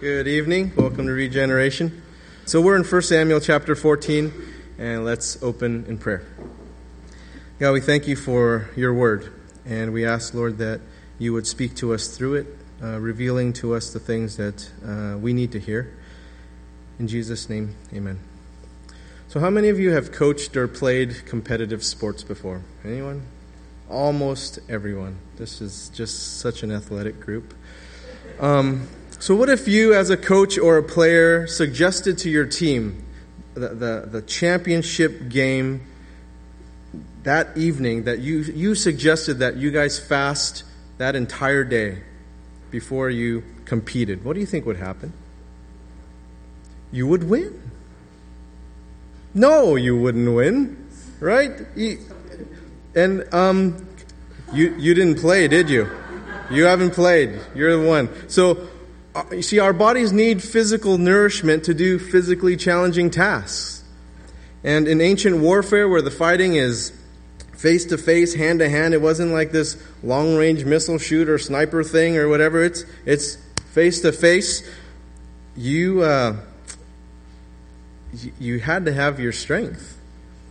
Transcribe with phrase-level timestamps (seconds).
[0.00, 0.72] Good evening.
[0.76, 2.00] Welcome to Regeneration.
[2.46, 4.32] So we're in 1 Samuel chapter 14,
[4.78, 6.24] and let's open in prayer.
[7.58, 9.30] God, we thank you for your word,
[9.66, 10.80] and we ask, Lord, that
[11.18, 12.46] you would speak to us through it,
[12.82, 15.94] uh, revealing to us the things that uh, we need to hear.
[16.98, 18.20] In Jesus' name, amen.
[19.28, 22.62] So, how many of you have coached or played competitive sports before?
[22.86, 23.26] Anyone?
[23.90, 25.18] Almost everyone.
[25.36, 27.52] This is just such an athletic group.
[28.40, 28.88] Um,
[29.20, 33.04] so, what if you, as a coach or a player, suggested to your team
[33.52, 35.86] the, the, the, championship game
[37.24, 40.64] that evening that you, you suggested that you guys fast
[40.96, 42.02] that entire day
[42.70, 44.24] before you competed?
[44.24, 45.12] What do you think would happen?
[46.90, 47.70] You would win.
[49.34, 50.88] No, you wouldn't win,
[51.20, 51.52] right?
[52.94, 53.86] And um,
[54.54, 55.90] you, you didn't play, did you?
[56.50, 57.38] You haven't played.
[57.54, 58.08] You're the one.
[58.30, 58.66] So,
[59.32, 63.82] you see, our bodies need physical nourishment to do physically challenging tasks.
[64.62, 66.92] And in ancient warfare, where the fighting is
[67.56, 71.38] face to face, hand to hand, it wasn't like this long range missile shoot or
[71.38, 72.62] sniper thing or whatever.
[72.62, 73.36] It's it's
[73.72, 74.68] face to face.
[75.56, 76.36] You uh,
[78.38, 79.96] you had to have your strength.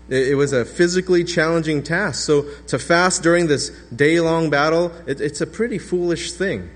[0.10, 2.26] It, was a physically challenging task.
[2.26, 6.72] So to fast during this day long battle, it, it's a pretty foolish thing.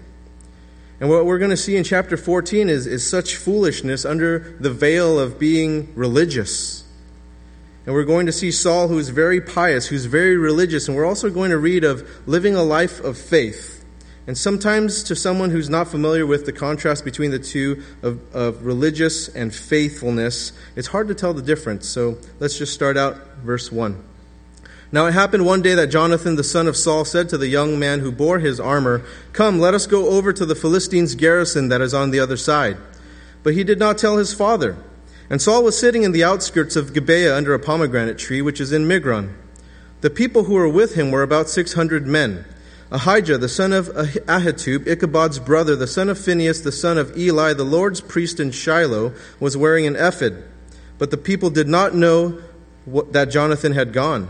[1.04, 4.72] And what we're going to see in chapter 14 is, is such foolishness under the
[4.72, 6.86] veil of being religious.
[7.86, 11.30] And we're going to see Saul, who's very pious, who's very religious, and we're also
[11.30, 13.84] going to read of living a life of faith.
[14.28, 18.66] And sometimes, to someone who's not familiar with the contrast between the two of, of
[18.66, 21.86] religious and faithfulness, it's hard to tell the difference.
[21.86, 24.02] So let's just start out verse 1.
[24.94, 27.80] Now it happened one day that Jonathan the son of Saul said to the young
[27.80, 29.02] man who bore his armor,
[29.34, 32.78] Come, let us go over to the Philistines' garrison that is on the other side.
[33.42, 34.78] But he did not tell his father.
[35.32, 38.72] And Saul was sitting in the outskirts of Gibeah under a pomegranate tree, which is
[38.72, 39.34] in Migron.
[40.02, 42.46] The people who were with him were about six hundred men.
[42.92, 47.54] Ahijah, the son of Ahitub, Ichabod's brother, the son of Phinehas, the son of Eli,
[47.54, 50.44] the Lord's priest in Shiloh, was wearing an ephod.
[51.00, 52.40] But the people did not know
[52.86, 54.28] that Jonathan had gone.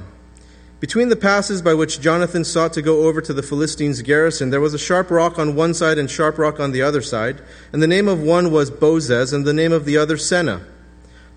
[0.84, 4.60] Between the passes by which Jonathan sought to go over to the Philistines' garrison, there
[4.60, 7.82] was a sharp rock on one side and sharp rock on the other side, and
[7.82, 10.62] the name of one was Bozez, and the name of the other Seneh.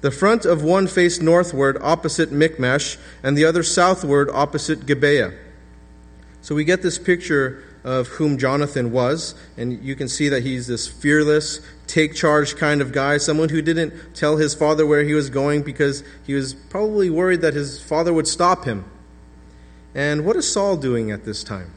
[0.00, 5.32] The front of one faced northward opposite Michmash, and the other southward opposite Gibeah.
[6.40, 10.66] So we get this picture of whom Jonathan was, and you can see that he's
[10.66, 15.14] this fearless, take charge kind of guy, someone who didn't tell his father where he
[15.14, 18.84] was going because he was probably worried that his father would stop him.
[19.96, 21.72] And what is Saul doing at this time?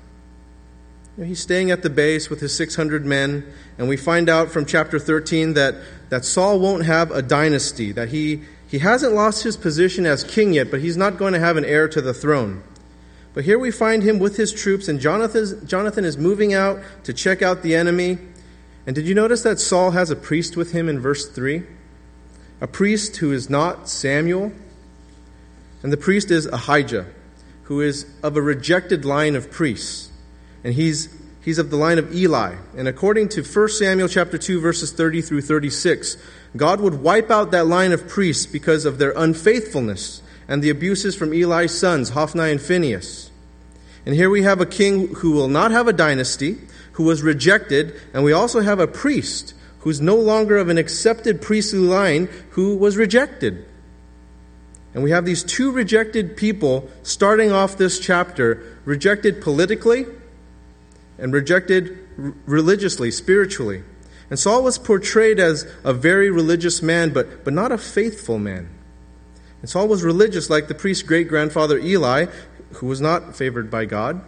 [1.16, 3.46] He's staying at the base with his 600 men,
[3.78, 5.75] and we find out from chapter 13 that,
[6.09, 10.53] that Saul won't have a dynasty, that he, he hasn't lost his position as king
[10.53, 12.62] yet, but he's not going to have an heir to the throne.
[13.34, 17.13] But here we find him with his troops, and Jonathan, Jonathan is moving out to
[17.13, 18.18] check out the enemy.
[18.86, 21.63] And did you notice that Saul has a priest with him in verse 3?
[22.59, 24.51] A priest who is not Samuel.
[25.84, 27.07] And the priest is Ahijah
[27.69, 30.09] who is of a rejected line of priests.
[30.63, 31.07] And he's,
[31.40, 32.56] he's of the line of Eli.
[32.75, 36.18] And according to 1 Samuel chapter 2, verses 30 through 36,
[36.57, 41.16] God would wipe out that line of priests because of their unfaithfulness and the abuses
[41.16, 43.30] from Eli's sons, Hophni and Phinehas.
[44.03, 46.57] And here we have a king who will not have a dynasty,
[46.94, 51.40] who was rejected, and we also have a priest who's no longer of an accepted
[51.40, 53.63] priestly line who was rejected.
[54.94, 60.05] And we have these two rejected people starting off this chapter rejected politically
[61.17, 63.83] and rejected r- religiously, spiritually.
[64.29, 68.69] And Saul was portrayed as a very religious man, but, but not a faithful man.
[69.61, 72.25] And Saul was religious like the priest's great grandfather Eli,
[72.73, 74.21] who was not favored by God.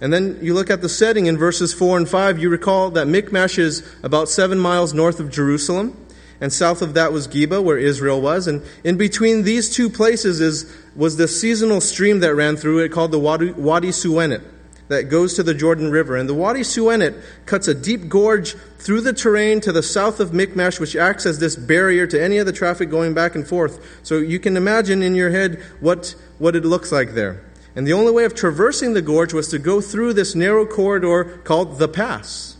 [0.00, 3.06] And then you look at the setting in verses 4 and 5, you recall that
[3.06, 5.96] Michmash is about seven miles north of Jerusalem
[6.42, 8.48] and south of that was Geba, where Israel was.
[8.48, 12.88] And in between these two places is, was the seasonal stream that ran through it
[12.88, 14.42] called the Wadi, Wadi Suenit
[14.88, 16.16] that goes to the Jordan River.
[16.16, 17.14] And the Wadi Suenit
[17.46, 21.38] cuts a deep gorge through the terrain to the south of Michmash, which acts as
[21.38, 24.00] this barrier to any of the traffic going back and forth.
[24.02, 27.40] So you can imagine in your head what, what it looks like there.
[27.76, 31.38] And the only way of traversing the gorge was to go through this narrow corridor
[31.44, 32.56] called the Pass.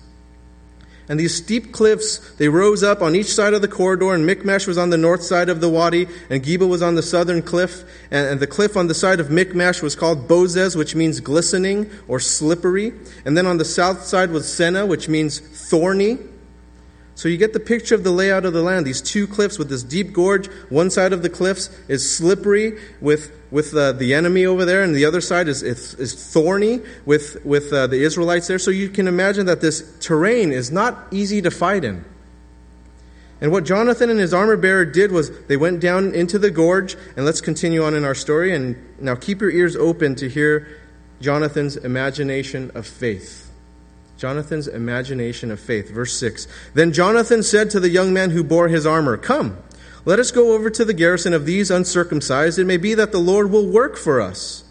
[1.13, 4.67] And these steep cliffs, they rose up on each side of the corridor, and Michmash
[4.67, 7.85] was on the north side of the wadi, and Geba was on the southern cliff.
[8.11, 11.91] And, and the cliff on the side of Michmash was called Bozez, which means glistening
[12.09, 12.95] or slippery.
[13.27, 16.17] And then on the south side was Seneh, which means thorny.
[17.15, 18.87] So you get the picture of the layout of the land.
[18.87, 20.47] These two cliffs with this deep gorge.
[20.71, 24.95] One side of the cliffs is slippery with, with uh, the enemy over there, and
[24.95, 28.59] the other side is, is, is thorny with, with uh, the Israelites there.
[28.59, 32.03] So you can imagine that this terrain is not easy to fight in.
[33.43, 36.97] And what Jonathan and his armor bearer did was they went down into the gorge,
[37.15, 38.55] and let's continue on in our story.
[38.55, 40.67] And now keep your ears open to hear
[41.21, 43.51] Jonathan's imagination of faith.
[44.17, 45.91] Jonathan's imagination of faith.
[45.91, 46.47] Verse 6.
[46.73, 49.59] Then Jonathan said to the young man who bore his armor, Come,
[50.05, 52.59] let us go over to the garrison of these uncircumcised.
[52.59, 54.65] It may be that the Lord will work for us.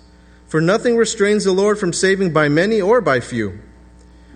[0.48, 3.60] For nothing restrains the Lord from saving by many or by few.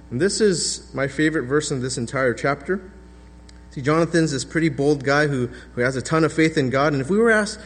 [0.09, 2.79] And this is my favorite verse in this entire chapter.
[3.71, 6.93] See, Jonathan's this pretty bold guy who, who has a ton of faith in God.
[6.93, 7.59] And if we were asked,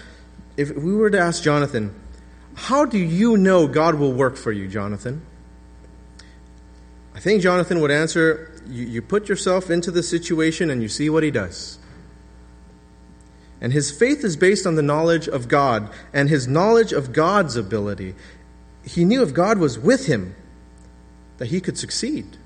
[0.57, 1.93] if we were to ask Jonathan,
[2.55, 5.21] how do you know God will work for you, Jonathan?
[7.13, 11.11] I think Jonathan would answer, you, you put yourself into the situation and you see
[11.11, 11.77] what he does.
[13.61, 17.55] And his faith is based on the knowledge of God and his knowledge of God's
[17.55, 18.15] ability.
[18.83, 20.35] He knew if God was with him,
[21.37, 22.37] that he could succeed.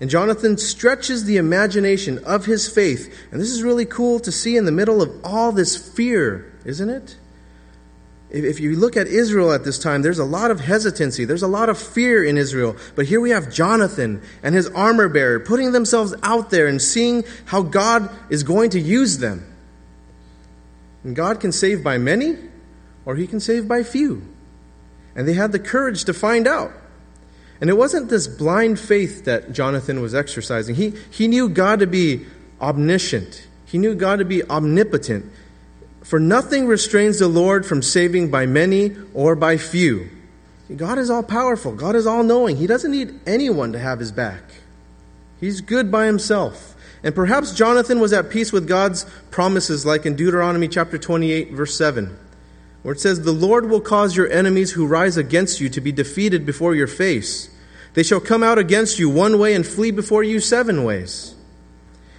[0.00, 3.16] And Jonathan stretches the imagination of his faith.
[3.30, 6.90] And this is really cool to see in the middle of all this fear, isn't
[6.90, 7.16] it?
[8.30, 11.24] If you look at Israel at this time, there's a lot of hesitancy.
[11.24, 12.76] There's a lot of fear in Israel.
[12.96, 17.24] But here we have Jonathan and his armor bearer putting themselves out there and seeing
[17.44, 19.46] how God is going to use them.
[21.04, 22.36] And God can save by many,
[23.04, 24.22] or he can save by few.
[25.14, 26.72] And they had the courage to find out.
[27.60, 30.74] And it wasn't this blind faith that Jonathan was exercising.
[30.74, 32.26] He, he knew God to be
[32.60, 35.30] omniscient, he knew God to be omnipotent.
[36.02, 40.10] For nothing restrains the Lord from saving by many or by few.
[40.76, 42.56] God is all powerful, God is all knowing.
[42.56, 44.42] He doesn't need anyone to have his back.
[45.40, 46.71] He's good by himself.
[47.04, 51.76] And perhaps Jonathan was at peace with God's promises, like in Deuteronomy chapter 28, verse
[51.76, 52.16] 7
[52.82, 55.92] where it says, The Lord will cause your enemies who rise against you to be
[55.92, 57.48] defeated before your face.
[57.94, 61.34] They shall come out against you one way and flee before you seven ways.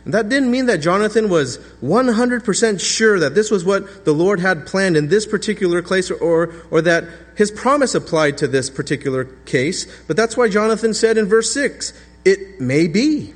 [0.06, 4.42] And that didn't mean that Jonathan was 100% sure that this was what the Lord
[4.42, 9.26] had planned in this particular case or, or that his promise applied to this particular
[9.46, 9.88] case.
[10.06, 11.94] But that's why Jonathan said in verse 6
[12.26, 13.34] it may be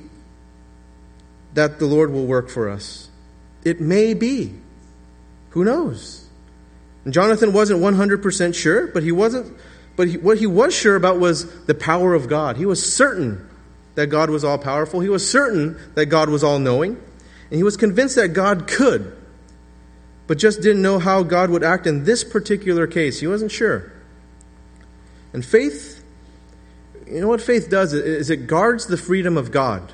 [1.54, 3.08] that the Lord will work for us.
[3.64, 4.54] It may be.
[5.50, 6.26] Who knows?
[7.04, 9.56] And Jonathan wasn't 100% sure, but he wasn't
[9.98, 12.56] but he, what he was sure about was the power of God.
[12.56, 13.48] He was certain
[13.96, 15.00] that God was all powerful.
[15.00, 16.90] He was certain that God was all knowing.
[16.90, 19.16] And he was convinced that God could,
[20.28, 23.18] but just didn't know how God would act in this particular case.
[23.18, 23.92] He wasn't sure.
[25.32, 26.00] And faith,
[27.08, 27.92] you know what faith does?
[27.92, 29.92] Is it guards the freedom of God.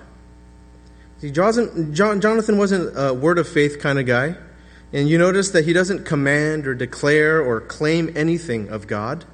[1.25, 4.37] See, Jonathan wasn't a word of faith kind of guy.
[4.93, 9.25] And you notice that he doesn't command or declare or claim anything of God.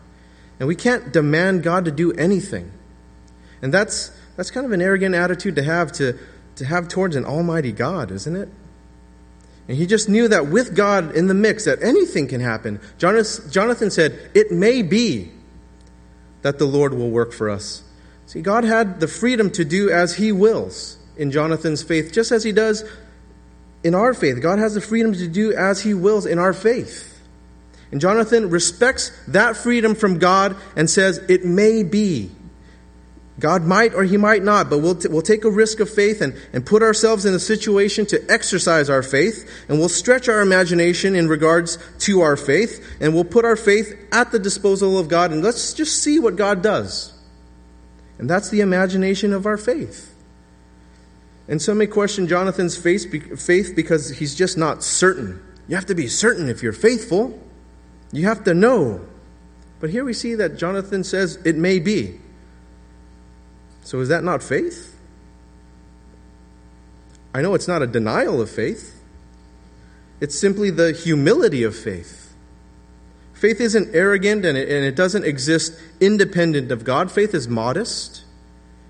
[0.60, 2.70] And we can't demand God to do anything.
[3.60, 6.16] And that's, that's kind of an arrogant attitude to have to,
[6.54, 8.48] to have towards an almighty God, isn't it?
[9.66, 12.80] And he just knew that with God in the mix, that anything can happen.
[12.98, 15.32] Jonathan said, It may be
[16.42, 17.82] that the Lord will work for us.
[18.26, 22.42] See, God had the freedom to do as he wills in Jonathan's faith, just as
[22.42, 22.84] he does
[23.84, 24.40] in our faith.
[24.40, 27.20] God has the freedom to do as he wills in our faith.
[27.92, 32.30] And Jonathan respects that freedom from God and says, It may be.
[33.38, 36.20] God might or he might not, but we'll, t- we'll take a risk of faith
[36.20, 40.40] and, and put ourselves in a situation to exercise our faith, and we'll stretch our
[40.40, 45.08] imagination in regards to our faith, and we'll put our faith at the disposal of
[45.08, 47.14] God, and let's just see what God does.
[48.18, 50.09] And that's the imagination of our faith.
[51.50, 55.42] And some may question Jonathan's faith because he's just not certain.
[55.68, 57.38] You have to be certain if you're faithful.
[58.12, 59.04] You have to know.
[59.80, 62.20] But here we see that Jonathan says it may be.
[63.82, 64.96] So is that not faith?
[67.34, 69.02] I know it's not a denial of faith.
[70.20, 72.32] It's simply the humility of faith.
[73.32, 77.10] Faith isn't arrogant and it, doesn't exist independent of God.
[77.10, 78.22] Faith is modest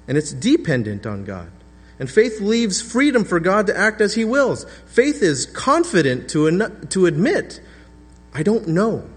[0.08, 1.50] and it's dependent on God.
[2.00, 4.64] And faith leaves freedom for God to act as He wills.
[4.86, 7.60] Faith is confident to, to admit
[8.32, 9.08] I don't know.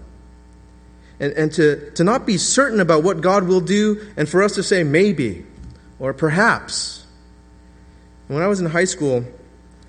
[1.20, 4.56] And, and to, to not be certain about what God will do, and for us
[4.56, 5.46] to say maybe
[6.00, 7.06] or perhaps.
[8.26, 9.24] When I was in high school,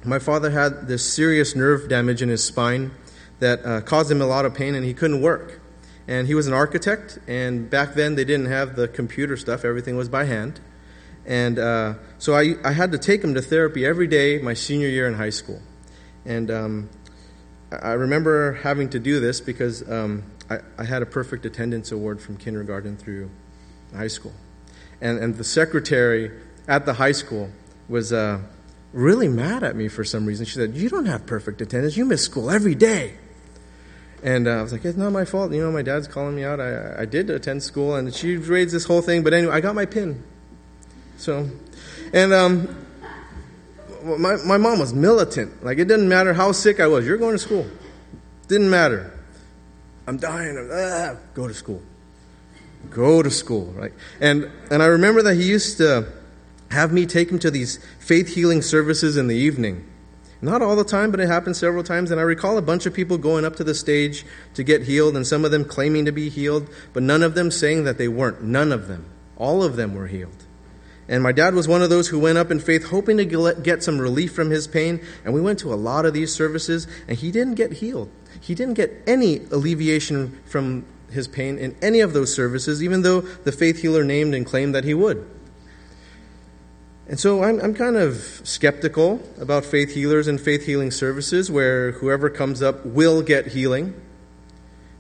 [0.04, 2.92] my father had this serious nerve damage in his spine
[3.40, 5.60] that uh, caused him a lot of pain, and he couldn't work.
[6.08, 9.98] And he was an architect, and back then they didn't have the computer stuff, everything
[9.98, 10.60] was by hand.
[11.26, 14.88] And uh, so I, I had to take him to therapy every day my senior
[14.88, 15.62] year in high school.
[16.26, 16.90] And um,
[17.72, 22.22] I remember having to do this because um, I, I, had a perfect attendance award
[22.22, 23.30] from kindergarten through
[23.96, 24.34] high school.
[25.02, 26.32] And, and the secretary
[26.68, 27.50] at the high school
[27.88, 28.40] was uh,
[28.94, 30.46] really mad at me for some reason.
[30.46, 31.98] She said, You don't have perfect attendance.
[31.98, 33.16] You miss school every day.
[34.24, 35.52] And uh, I was like, It's not my fault.
[35.52, 36.60] You know, my dad's calling me out.
[36.60, 37.96] I, I did attend school.
[37.96, 39.24] And she raised this whole thing.
[39.24, 40.24] But anyway, I got my pin.
[41.18, 41.50] So,
[42.14, 42.86] and um,
[44.04, 45.64] my, my mom was militant.
[45.64, 47.06] Like, it didn't matter how sick I was.
[47.06, 47.66] You're going to school.
[48.48, 49.12] Didn't matter.
[50.08, 50.70] I'm dying.
[50.72, 51.82] Ah, go to school.
[52.92, 53.94] Go to school, right?
[54.22, 56.08] And, and I remember that he used to
[56.70, 59.88] have me take him to these faith healing services in the evening.
[60.42, 62.12] Not all the time, but it happened several times.
[62.12, 65.16] And I recall a bunch of people going up to the stage to get healed,
[65.16, 68.08] and some of them claiming to be healed, but none of them saying that they
[68.08, 68.44] weren't.
[68.44, 69.06] None of them.
[69.38, 70.45] All of them were healed.
[71.08, 73.26] And my dad was one of those who went up in faith hoping to
[73.62, 75.06] get some relief from his pain.
[75.24, 78.10] And we went to a lot of these services, and he didn't get healed.
[78.42, 83.22] He didn't get any alleviation from his pain in any of those services, even though
[83.22, 85.30] the faith healer named and claimed that he would.
[87.08, 91.92] And so I'm, I'm kind of skeptical about faith healers and faith healing services where
[91.94, 93.94] whoever comes up will get healing.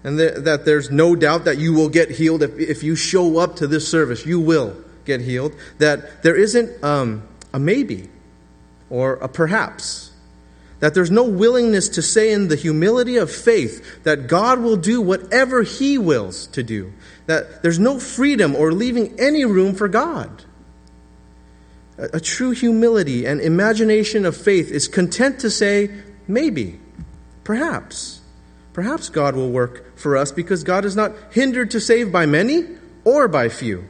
[0.04, 3.56] And that there's no doubt that you will get healed if, if you show up
[3.56, 4.24] to this service.
[4.24, 8.10] You will get healed, that there isn't um, a maybe
[8.90, 10.12] or a perhaps.
[10.80, 15.02] That there's no willingness to say in the humility of faith that God will do
[15.02, 16.94] whatever He wills to do.
[17.28, 20.44] That there's no freedom or leaving any room for God.
[21.98, 25.90] A, a true humility and imagination of faith is content to say,
[26.28, 26.80] maybe,
[27.44, 28.20] perhaps.
[28.74, 32.66] Perhaps God will work for us because God is not hindered to save by many
[33.06, 33.88] or by few.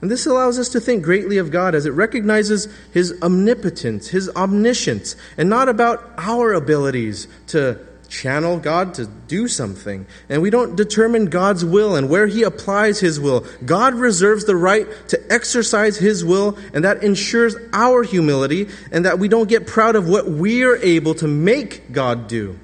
[0.00, 4.30] And this allows us to think greatly of God as it recognizes His omnipotence, His
[4.30, 10.06] omniscience, and not about our abilities to channel God to do something.
[10.28, 13.46] And we don't determine God's will and where He applies His will.
[13.64, 19.18] God reserves the right to exercise His will, and that ensures our humility and that
[19.18, 22.58] we don't get proud of what we're able to make God do.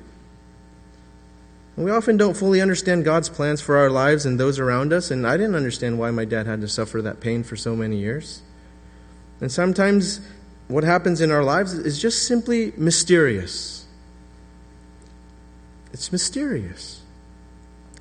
[1.77, 5.27] We often don't fully understand God's plans for our lives and those around us, and
[5.27, 8.43] I didn't understand why my dad had to suffer that pain for so many years.
[9.41, 10.21] And sometimes
[10.69, 13.87] what happens in our lives is just simply mysterious.
[15.93, 17.03] It's mysterious.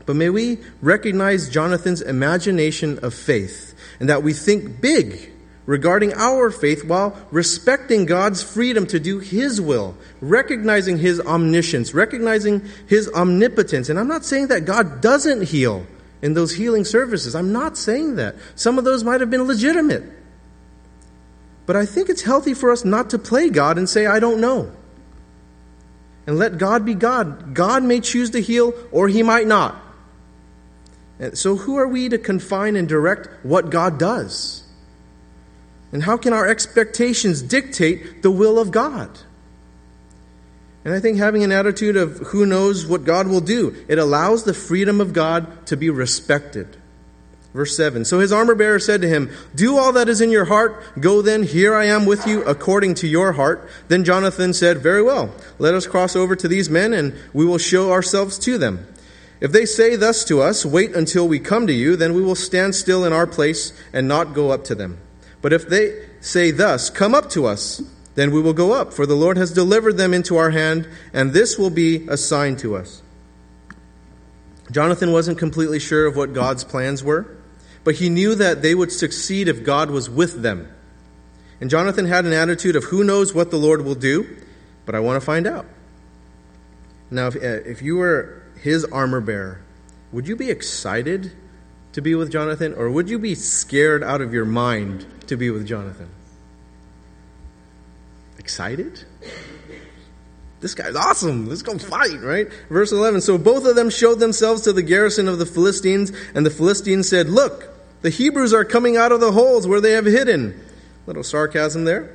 [0.05, 5.32] But may we recognize Jonathan's imagination of faith and that we think big
[5.65, 12.61] regarding our faith while respecting God's freedom to do His will, recognizing His omniscience, recognizing
[12.87, 13.89] His omnipotence.
[13.89, 15.85] And I'm not saying that God doesn't heal
[16.21, 17.35] in those healing services.
[17.35, 18.35] I'm not saying that.
[18.55, 20.03] Some of those might have been legitimate.
[21.65, 24.41] But I think it's healthy for us not to play God and say, I don't
[24.41, 24.71] know.
[26.27, 27.53] And let God be God.
[27.53, 29.79] God may choose to heal or He might not.
[31.33, 34.62] So, who are we to confine and direct what God does?
[35.93, 39.19] And how can our expectations dictate the will of God?
[40.83, 44.43] And I think having an attitude of who knows what God will do, it allows
[44.43, 46.75] the freedom of God to be respected.
[47.53, 50.45] Verse 7 So his armor bearer said to him, Do all that is in your
[50.45, 50.83] heart.
[50.99, 53.69] Go then, here I am with you, according to your heart.
[53.87, 57.59] Then Jonathan said, Very well, let us cross over to these men, and we will
[57.59, 58.87] show ourselves to them.
[59.39, 62.35] If they say thus to us, Wait until we come to you, then we will
[62.35, 64.97] stand still in our place and not go up to them.
[65.43, 67.83] But if they say thus, Come up to us,
[68.15, 71.33] then we will go up, for the Lord has delivered them into our hand, and
[71.33, 73.03] this will be a sign to us.
[74.71, 77.27] Jonathan wasn't completely sure of what God's plans were,
[77.83, 80.73] but he knew that they would succeed if God was with them.
[81.59, 84.37] And Jonathan had an attitude of who knows what the Lord will do,
[84.85, 85.65] but I want to find out.
[87.11, 89.59] Now, if, uh, if you were his armor bearer,
[90.13, 91.33] would you be excited
[91.93, 95.49] to be with Jonathan, or would you be scared out of your mind to be
[95.49, 96.09] with Jonathan?
[98.37, 99.03] Excited?
[100.59, 101.47] This guy's awesome.
[101.47, 102.47] Let's go fight, right?
[102.69, 103.21] Verse 11.
[103.21, 107.07] So both of them showed themselves to the garrison of the Philistines, and the Philistines
[107.07, 107.69] said, Look,
[108.01, 110.59] the Hebrews are coming out of the holes where they have hidden.
[111.05, 112.11] Little sarcasm there.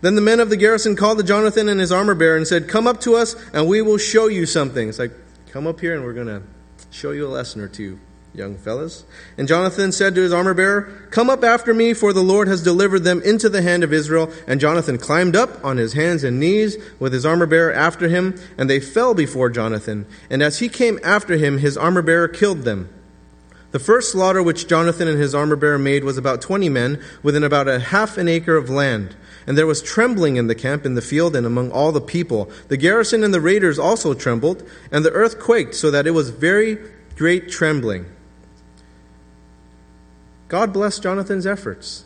[0.00, 2.68] Then the men of the garrison called to Jonathan and his armor bearer and said,
[2.68, 4.88] Come up to us, and we will show you something.
[4.88, 5.12] It's like,
[5.50, 6.42] Come up here, and we're going to
[6.90, 8.00] show you a lesson or two
[8.34, 9.04] young fellows.
[9.38, 12.62] And Jonathan said to his armor bearer, Come up after me, for the Lord has
[12.62, 14.30] delivered them into the hand of Israel.
[14.48, 18.34] And Jonathan climbed up on his hands and knees with his armor bearer after him,
[18.58, 20.06] and they fell before Jonathan.
[20.28, 22.88] And as he came after him, his armor bearer killed them.
[23.70, 27.44] The first slaughter which Jonathan and his armor bearer made was about twenty men within
[27.44, 29.16] about a half an acre of land.
[29.46, 32.50] And there was trembling in the camp, in the field, and among all the people.
[32.68, 36.30] The garrison and the raiders also trembled, and the earth quaked, so that it was
[36.30, 36.78] very
[37.16, 38.06] great trembling.
[40.54, 42.04] God bless Jonathan's efforts.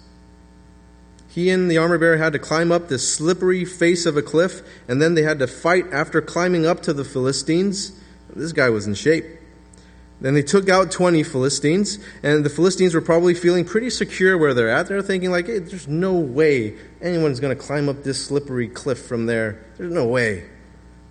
[1.28, 4.62] He and the armor bearer had to climb up this slippery face of a cliff,
[4.88, 7.92] and then they had to fight after climbing up to the Philistines.
[8.34, 9.26] This guy was in shape.
[10.22, 14.54] Then they took out 20 Philistines, and the Philistines were probably feeling pretty secure where
[14.54, 14.88] they're at.
[14.88, 19.04] They're thinking, like, hey, there's no way anyone's going to climb up this slippery cliff
[19.04, 19.62] from there.
[19.76, 20.48] There's no way.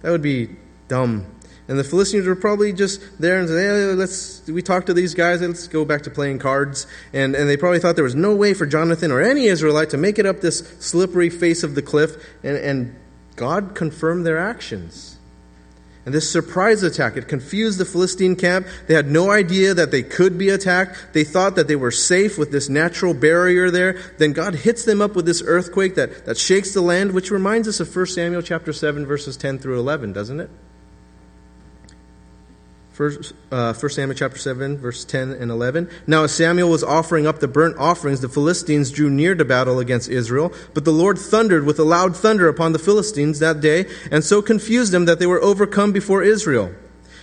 [0.01, 0.55] That would be
[0.87, 1.27] dumb.
[1.67, 5.13] And the Philistines were probably just there and said, hey, let's, we talk to these
[5.13, 6.87] guys, let's go back to playing cards.
[7.11, 9.97] And, and they probably thought there was no way for Jonathan or any Israelite to
[9.97, 12.15] make it up this slippery face of the cliff.
[12.41, 12.95] And, and
[13.35, 15.17] God confirmed their actions.
[16.05, 18.65] And this surprise attack, it confused the Philistine camp.
[18.87, 21.07] They had no idea that they could be attacked.
[21.11, 23.99] They thought that they were safe with this natural barrier there.
[24.17, 27.67] Then God hits them up with this earthquake that, that shakes the land, which reminds
[27.67, 30.49] us of 1 Samuel chapter 7, verses 10 through 11, doesn't it?
[32.97, 35.87] First, uh, 1 Samuel chapter 7, verse 10 and 11.
[36.07, 39.77] Now, as Samuel was offering up the burnt offerings, the Philistines drew near to battle
[39.77, 40.51] against Israel.
[40.73, 44.41] But the Lord thundered with a loud thunder upon the Philistines that day, and so
[44.41, 46.73] confused them that they were overcome before Israel.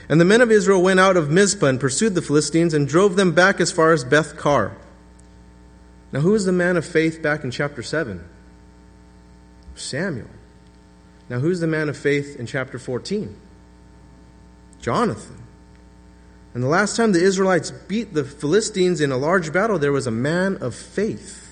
[0.09, 3.16] And the men of Israel went out of Mizpah and pursued the Philistines and drove
[3.16, 4.76] them back as far as Beth Car.
[6.12, 8.25] Now, who is the man of faith back in chapter 7?
[9.75, 10.31] Samuel.
[11.28, 13.35] Now, who's the man of faith in chapter 14?
[14.81, 15.43] Jonathan.
[16.54, 20.06] And the last time the Israelites beat the Philistines in a large battle, there was
[20.06, 21.44] a man of faith.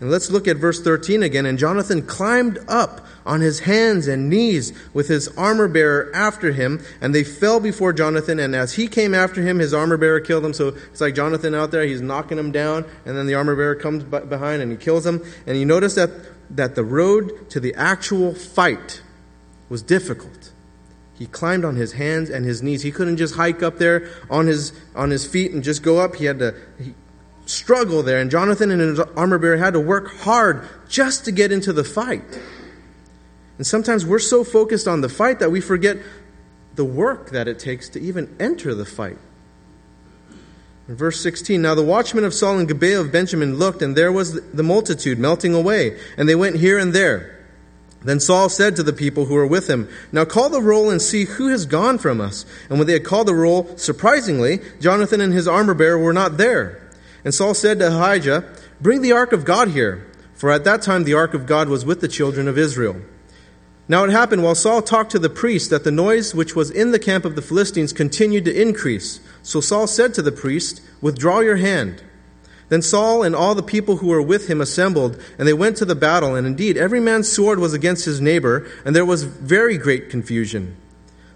[0.00, 1.44] And let's look at verse 13 again.
[1.44, 6.82] And Jonathan climbed up on his hands and knees with his armor bearer after him,
[7.02, 8.38] and they fell before Jonathan.
[8.38, 10.54] And as he came after him, his armor bearer killed him.
[10.54, 13.74] So it's like Jonathan out there, he's knocking him down, and then the armor bearer
[13.74, 15.22] comes behind and he kills him.
[15.46, 16.10] And you notice that,
[16.50, 19.02] that the road to the actual fight
[19.68, 20.49] was difficult.
[21.20, 22.80] He climbed on his hands and his knees.
[22.80, 26.16] He couldn't just hike up there on his, on his feet and just go up.
[26.16, 26.94] He had to he,
[27.44, 28.22] struggle there.
[28.22, 31.84] And Jonathan and his armor bearer had to work hard just to get into the
[31.84, 32.24] fight.
[33.58, 35.98] And sometimes we're so focused on the fight that we forget
[36.76, 39.18] the work that it takes to even enter the fight.
[40.88, 44.10] In verse 16, now the watchmen of Saul and Gibeah of Benjamin looked, and there
[44.10, 47.39] was the multitude melting away, and they went here and there.
[48.02, 51.02] Then Saul said to the people who were with him, Now call the roll and
[51.02, 52.46] see who has gone from us.
[52.68, 56.38] And when they had called the roll, surprisingly, Jonathan and his armor bearer were not
[56.38, 56.80] there.
[57.24, 58.44] And Saul said to Ahijah,
[58.80, 60.06] Bring the ark of God here.
[60.34, 62.96] For at that time the ark of God was with the children of Israel.
[63.88, 66.92] Now it happened while Saul talked to the priest that the noise which was in
[66.92, 69.20] the camp of the Philistines continued to increase.
[69.42, 72.02] So Saul said to the priest, Withdraw your hand.
[72.70, 75.84] Then Saul and all the people who were with him assembled, and they went to
[75.84, 76.34] the battle.
[76.34, 80.76] And indeed, every man's sword was against his neighbor, and there was very great confusion.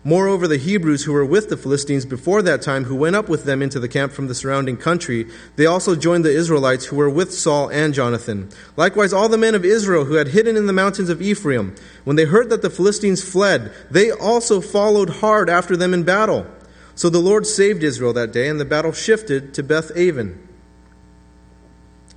[0.06, 3.44] Moreover, the Hebrews who were with the Philistines before that time, who went up with
[3.44, 7.08] them into the camp from the surrounding country, they also joined the Israelites who were
[7.08, 8.50] with Saul and Jonathan.
[8.76, 12.16] Likewise, all the men of Israel who had hidden in the mountains of Ephraim, when
[12.16, 16.46] they heard that the Philistines fled, they also followed hard after them in battle.
[16.94, 20.43] So the Lord saved Israel that day, and the battle shifted to Beth Aven.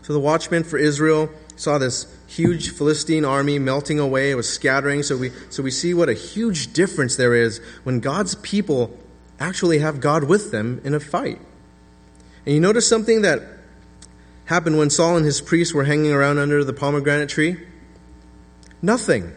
[0.08, 4.32] So the watchmen for Israel saw this huge Philistine army melting away.
[4.32, 5.04] It was scattering.
[5.04, 8.98] So we, so we see what a huge difference there is when God's people
[9.38, 11.42] actually have God with them in a fight.
[12.46, 13.42] And you notice something that
[14.46, 17.58] happened when Saul and his priests were hanging around under the pomegranate tree?
[18.82, 19.34] Nothing.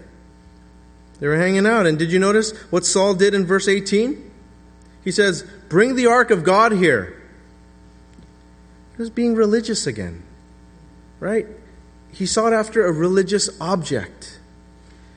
[1.18, 1.85] They were hanging out.
[1.85, 4.30] And did you notice what Saul did in verse 18?
[5.02, 7.20] He says, Bring the ark of God here.
[8.92, 10.22] He was being religious again
[11.20, 11.46] right?
[12.12, 14.38] He sought after a religious object.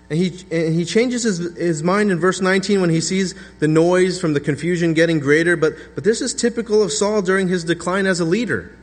[0.09, 3.67] And he, and he changes his, his mind in verse 19 when he sees the
[3.67, 5.55] noise from the confusion getting greater.
[5.55, 8.77] But, but this is typical of Saul during his decline as a leader.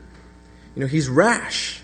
[0.74, 1.82] You know, he's rash,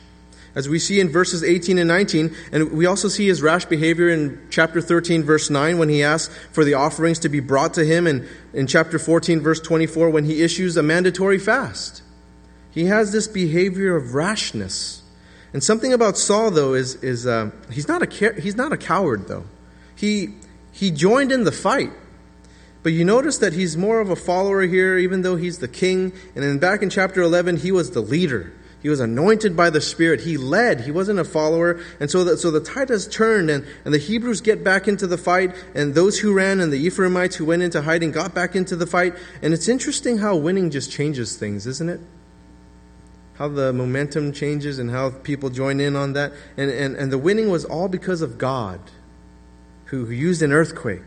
[0.55, 2.35] as we see in verses 18 and 19.
[2.51, 6.35] And we also see his rash behavior in chapter 13, verse 9, when he asks
[6.51, 10.25] for the offerings to be brought to him, and in chapter 14, verse 24, when
[10.25, 12.03] he issues a mandatory fast.
[12.71, 15.03] He has this behavior of rashness.
[15.57, 19.27] And something about Saul, though, is, is uh, he's, not a, he's not a coward,
[19.27, 19.47] though.
[19.95, 20.35] He,
[20.71, 21.93] he joined in the fight.
[22.83, 26.13] But you notice that he's more of a follower here, even though he's the king.
[26.35, 28.53] And then back in chapter 11, he was the leader.
[28.83, 30.21] He was anointed by the Spirit.
[30.21, 30.83] He led.
[30.83, 31.81] He wasn't a follower.
[32.01, 35.07] And so the, so the tide has turned, and, and the Hebrews get back into
[35.07, 38.55] the fight, and those who ran and the Ephraimites who went into hiding got back
[38.57, 39.15] into the fight.
[39.41, 42.01] And it's interesting how winning just changes things, isn't it?
[43.39, 46.33] How the momentum changes and how people join in on that.
[46.57, 48.81] And, and, and the winning was all because of God,
[49.87, 51.03] who, who used an earthquake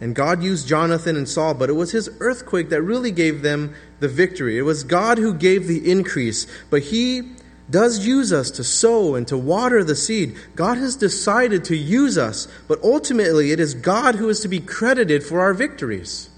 [0.00, 3.74] and God used Jonathan and Saul, but it was his earthquake that really gave them
[4.00, 4.56] the victory.
[4.56, 7.32] It was God who gave the increase, but he
[7.68, 10.36] does use us to sow and to water the seed.
[10.56, 14.58] God has decided to use us, but ultimately it is God who is to be
[14.58, 16.30] credited for our victories.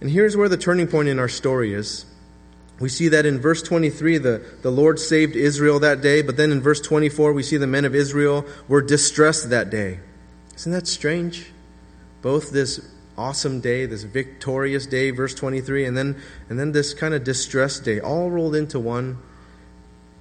[0.00, 2.06] And here's where the turning point in our story is.
[2.80, 6.50] We see that in verse 23, the, the Lord saved Israel that day, but then
[6.50, 10.00] in verse 24, we see the men of Israel were distressed that day.
[10.56, 11.52] Isn't that strange?
[12.24, 12.80] both this
[13.18, 16.16] awesome day, this victorious day, verse 23, and then,
[16.48, 19.18] and then this kind of distressed day, all rolled into one.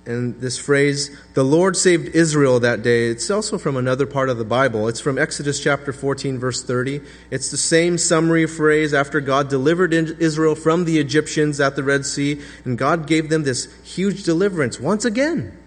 [0.06, 4.38] And this phrase, the Lord saved Israel that day, it's also from another part of
[4.38, 4.90] the Bible.
[4.90, 7.00] It's from Exodus chapter 14, verse 30.
[7.32, 12.06] It's the same summary phrase after God delivered Israel from the Egyptians at the Red
[12.06, 15.58] Sea, and God gave them this huge deliverance once again.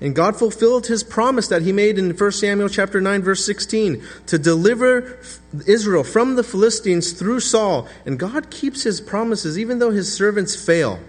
[0.00, 4.04] And God fulfilled his promise that he made in 1 Samuel chapter 9 verse 16
[4.26, 5.18] to deliver
[5.66, 7.88] Israel from the Philistines through Saul.
[8.04, 11.00] And God keeps his promises even though his servants fail.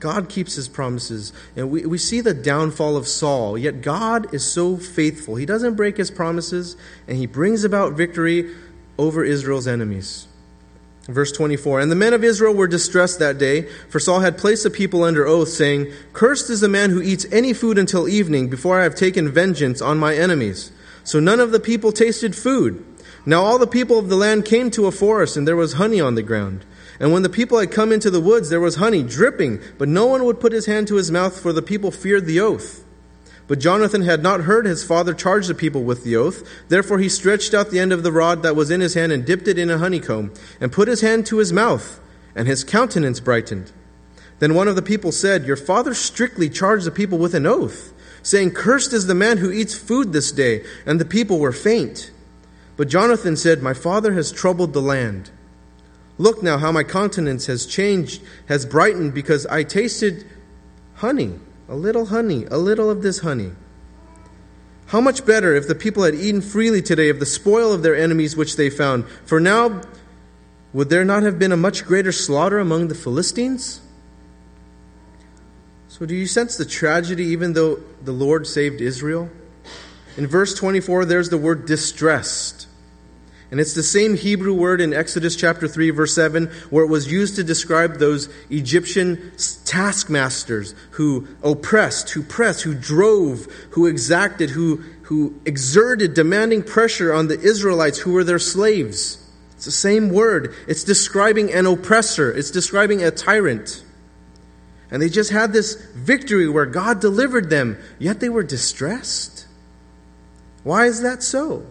[0.00, 1.32] God keeps his promises.
[1.56, 5.36] And we, we see the downfall of Saul, yet God is so faithful.
[5.36, 8.54] He doesn't break his promises, and he brings about victory
[8.98, 10.26] over Israel's enemies.
[11.08, 14.62] Verse 24 And the men of Israel were distressed that day, for Saul had placed
[14.62, 18.48] the people under oath, saying, Cursed is the man who eats any food until evening,
[18.48, 20.70] before I have taken vengeance on my enemies.
[21.04, 22.84] So none of the people tasted food.
[23.24, 26.00] Now all the people of the land came to a forest, and there was honey
[26.00, 26.64] on the ground.
[27.00, 30.06] And when the people had come into the woods, there was honey dripping, but no
[30.06, 32.84] one would put his hand to his mouth, for the people feared the oath.
[33.46, 36.46] But Jonathan had not heard his father charge the people with the oath.
[36.68, 39.24] Therefore he stretched out the end of the rod that was in his hand and
[39.24, 42.00] dipped it in a honeycomb, and put his hand to his mouth,
[42.34, 43.72] and his countenance brightened.
[44.38, 47.92] Then one of the people said, Your father strictly charged the people with an oath,
[48.22, 50.64] saying, Cursed is the man who eats food this day.
[50.86, 52.10] And the people were faint.
[52.76, 55.30] But Jonathan said, My father has troubled the land.
[56.18, 60.26] Look now how my countenance has changed, has brightened, because I tasted
[60.94, 63.52] honey a little honey, a little of this honey.
[64.86, 67.94] How much better if the people had eaten freely today of the spoil of their
[67.94, 69.06] enemies which they found.
[69.26, 69.82] For now,
[70.72, 73.82] would there not have been a much greater slaughter among the Philistines?
[75.88, 79.28] So, do you sense the tragedy even though the Lord saved Israel?
[80.16, 82.67] In verse 24, there's the word distressed.
[83.50, 87.10] And it's the same Hebrew word in Exodus chapter 3, verse 7, where it was
[87.10, 89.32] used to describe those Egyptian
[89.64, 97.28] taskmasters who oppressed, who pressed, who drove, who exacted, who, who exerted demanding pressure on
[97.28, 99.24] the Israelites who were their slaves.
[99.56, 100.54] It's the same word.
[100.66, 103.82] It's describing an oppressor, it's describing a tyrant.
[104.90, 109.46] And they just had this victory where God delivered them, yet they were distressed.
[110.64, 111.66] Why is that so?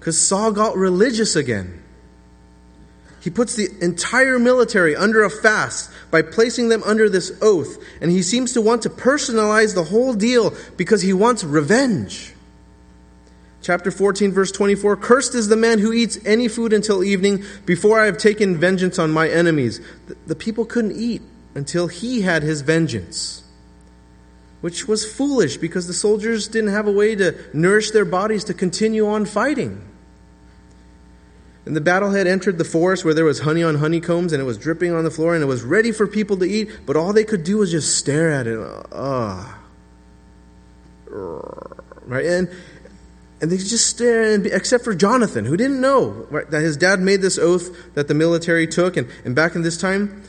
[0.00, 1.80] Because Saul got religious again.
[3.20, 8.10] He puts the entire military under a fast by placing them under this oath, and
[8.10, 12.32] he seems to want to personalize the whole deal because he wants revenge.
[13.60, 18.00] Chapter 14, verse 24 Cursed is the man who eats any food until evening before
[18.00, 19.82] I have taken vengeance on my enemies.
[20.26, 21.20] The people couldn't eat
[21.54, 23.42] until he had his vengeance,
[24.62, 28.54] which was foolish because the soldiers didn't have a way to nourish their bodies to
[28.54, 29.89] continue on fighting.
[31.66, 34.44] And the battle had entered the forest where there was honey on honeycombs and it
[34.44, 37.12] was dripping on the floor and it was ready for people to eat, but all
[37.12, 38.58] they could do was just stare at it.
[38.92, 39.58] Ah.
[42.06, 42.26] Right?
[42.26, 42.48] And
[43.40, 47.00] and they just stare, and, except for Jonathan, who didn't know right, that his dad
[47.00, 48.96] made this oath that the military took.
[48.96, 50.22] And, and back in this time,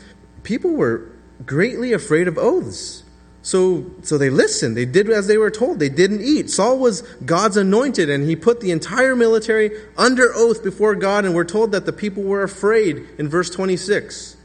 [0.44, 1.10] people were
[1.44, 3.02] greatly afraid of oaths.
[3.42, 4.76] So, so they listened.
[4.76, 5.80] They did as they were told.
[5.80, 6.48] They didn't eat.
[6.48, 11.34] Saul was God's anointed, and he put the entire military under oath before God, and
[11.34, 14.36] we're told that the people were afraid in verse 26.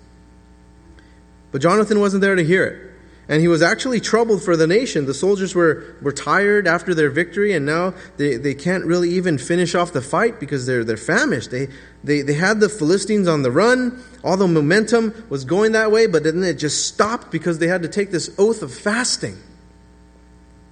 [1.51, 2.86] But Jonathan wasn't there to hear it.
[3.29, 5.05] And he was actually troubled for the nation.
[5.05, 9.37] The soldiers were, were tired after their victory, and now they, they can't really even
[9.37, 11.51] finish off the fight because they're, they're famished.
[11.51, 11.67] They,
[12.05, 14.01] they, they had the Philistines on the run.
[14.23, 17.81] All the momentum was going that way, but then it just stopped because they had
[17.81, 19.37] to take this oath of fasting,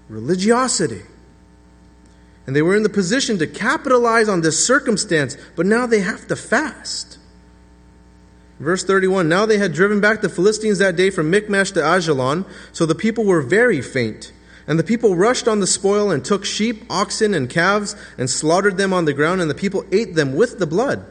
[0.07, 1.01] religiosity.
[2.47, 6.27] And they were in the position to capitalize on this circumstance, but now they have
[6.27, 7.17] to fast.
[8.59, 12.45] Verse 31 Now they had driven back the Philistines that day from Michmash to Ajalon,
[12.71, 14.31] so the people were very faint.
[14.67, 18.77] And the people rushed on the spoil and took sheep, oxen, and calves and slaughtered
[18.77, 21.05] them on the ground, and the people ate them with the blood.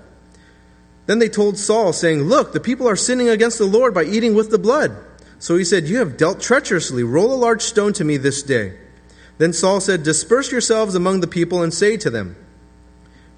[1.07, 4.35] Then they told Saul, saying, Look, the people are sinning against the Lord by eating
[4.35, 4.97] with the blood.
[5.39, 7.05] So he said, You have dealt treacherously.
[7.05, 8.79] Roll a large stone to me this day.
[9.39, 12.37] Then Saul said, Disperse yourselves among the people and say to them,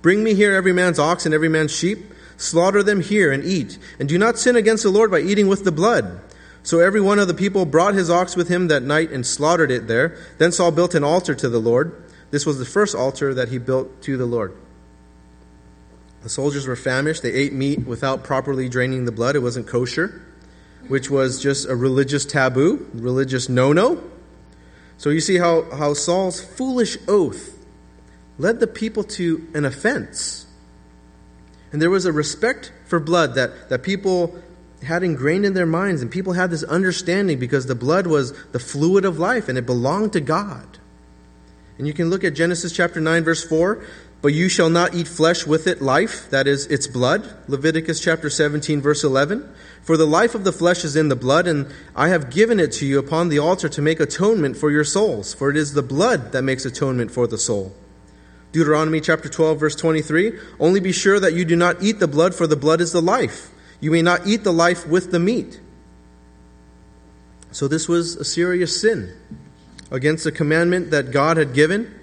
[0.03, 2.13] Bring me here every man's ox and every man's sheep.
[2.37, 3.79] Slaughter them here and eat.
[3.99, 6.21] And do not sin against the Lord by eating with the blood.
[6.63, 9.71] So every one of the people brought his ox with him that night and slaughtered
[9.71, 10.17] it there.
[10.39, 12.03] Then Saul built an altar to the Lord.
[12.31, 14.57] This was the first altar that he built to the Lord.
[16.23, 17.23] The soldiers were famished.
[17.23, 19.37] They ate meat without properly draining the blood.
[19.37, 20.23] It wasn't kosher,
[20.89, 24.03] which was just a religious taboo, religious no no.
[24.99, 27.57] So you see how, how Saul's foolish oath
[28.39, 30.46] led the people to an offense.
[31.77, 34.35] And there was a respect for blood that, that people
[34.83, 38.59] had ingrained in their minds, and people had this understanding because the blood was the
[38.59, 40.79] fluid of life and it belonged to God.
[41.77, 43.85] And you can look at Genesis chapter 9, verse 4.
[44.23, 47.31] But you shall not eat flesh with it life, that is, its blood.
[47.47, 49.47] Leviticus chapter 17, verse 11.
[49.83, 52.73] For the life of the flesh is in the blood, and I have given it
[52.73, 55.83] to you upon the altar to make atonement for your souls, for it is the
[55.83, 57.75] blood that makes atonement for the soul.
[58.57, 62.35] Deuteronomy chapter 12, verse 23 Only be sure that you do not eat the blood,
[62.35, 63.51] for the blood is the life.
[63.81, 65.61] You may not eat the life with the meat.
[67.53, 69.15] So this was a serious sin
[69.91, 71.95] against the commandment that God had given,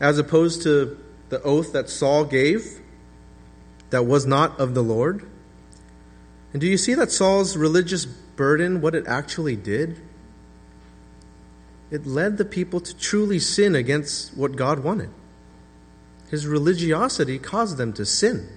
[0.00, 2.80] as opposed to the oath that Saul gave
[3.90, 5.24] that was not of the Lord.
[6.52, 10.02] And do you see that Saul's religious burden, what it actually did?
[11.92, 15.10] It led the people to truly sin against what God wanted.
[16.30, 18.48] His religiosity caused them to sin.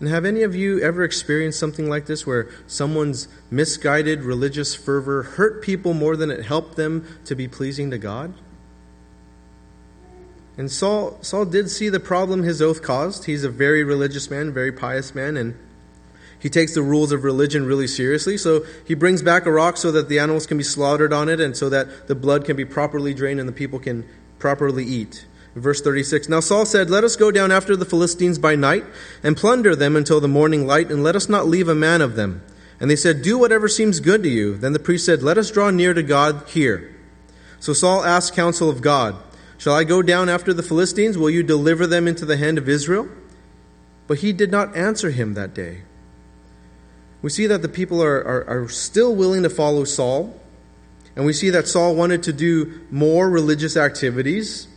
[0.00, 5.22] And have any of you ever experienced something like this where someone's misguided religious fervor
[5.22, 8.34] hurt people more than it helped them to be pleasing to God?
[10.58, 13.24] And Saul, Saul did see the problem his oath caused.
[13.24, 15.56] He's a very religious man, very pious man, and
[16.38, 18.36] he takes the rules of religion really seriously.
[18.36, 21.40] So he brings back a rock so that the animals can be slaughtered on it
[21.40, 24.06] and so that the blood can be properly drained and the people can
[24.38, 25.24] properly eat.
[25.54, 28.84] Verse 36 Now Saul said, Let us go down after the Philistines by night
[29.22, 32.16] and plunder them until the morning light, and let us not leave a man of
[32.16, 32.42] them.
[32.80, 34.56] And they said, Do whatever seems good to you.
[34.56, 36.94] Then the priest said, Let us draw near to God here.
[37.60, 39.16] So Saul asked counsel of God,
[39.56, 41.16] Shall I go down after the Philistines?
[41.16, 43.08] Will you deliver them into the hand of Israel?
[44.06, 45.82] But he did not answer him that day.
[47.22, 50.38] We see that the people are, are, are still willing to follow Saul.
[51.16, 54.68] And we see that Saul wanted to do more religious activities.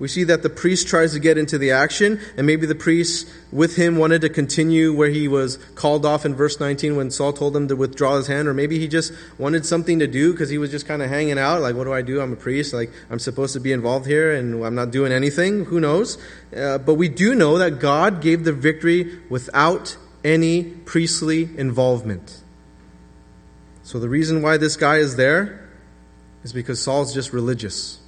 [0.00, 3.28] We see that the priest tries to get into the action, and maybe the priest
[3.52, 7.34] with him wanted to continue where he was called off in verse 19 when Saul
[7.34, 10.48] told him to withdraw his hand, or maybe he just wanted something to do because
[10.48, 11.60] he was just kind of hanging out.
[11.60, 12.22] Like, what do I do?
[12.22, 12.72] I'm a priest.
[12.72, 15.66] Like, I'm supposed to be involved here, and I'm not doing anything.
[15.66, 16.16] Who knows?
[16.56, 22.40] Uh, but we do know that God gave the victory without any priestly involvement.
[23.82, 25.68] So the reason why this guy is there
[26.42, 27.99] is because Saul's just religious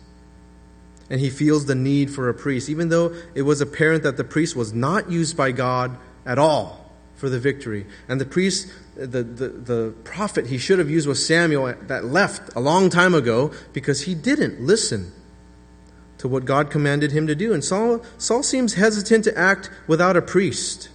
[1.12, 4.24] and he feels the need for a priest, even though it was apparent that the
[4.24, 7.84] priest was not used by God at all for the victory.
[8.08, 12.56] And the priest, the, the, the prophet he should have used was Samuel that left
[12.56, 15.12] a long time ago because he didn't listen
[16.16, 17.52] to what God commanded him to do.
[17.52, 20.88] And Saul, Saul seems hesitant to act without a priest.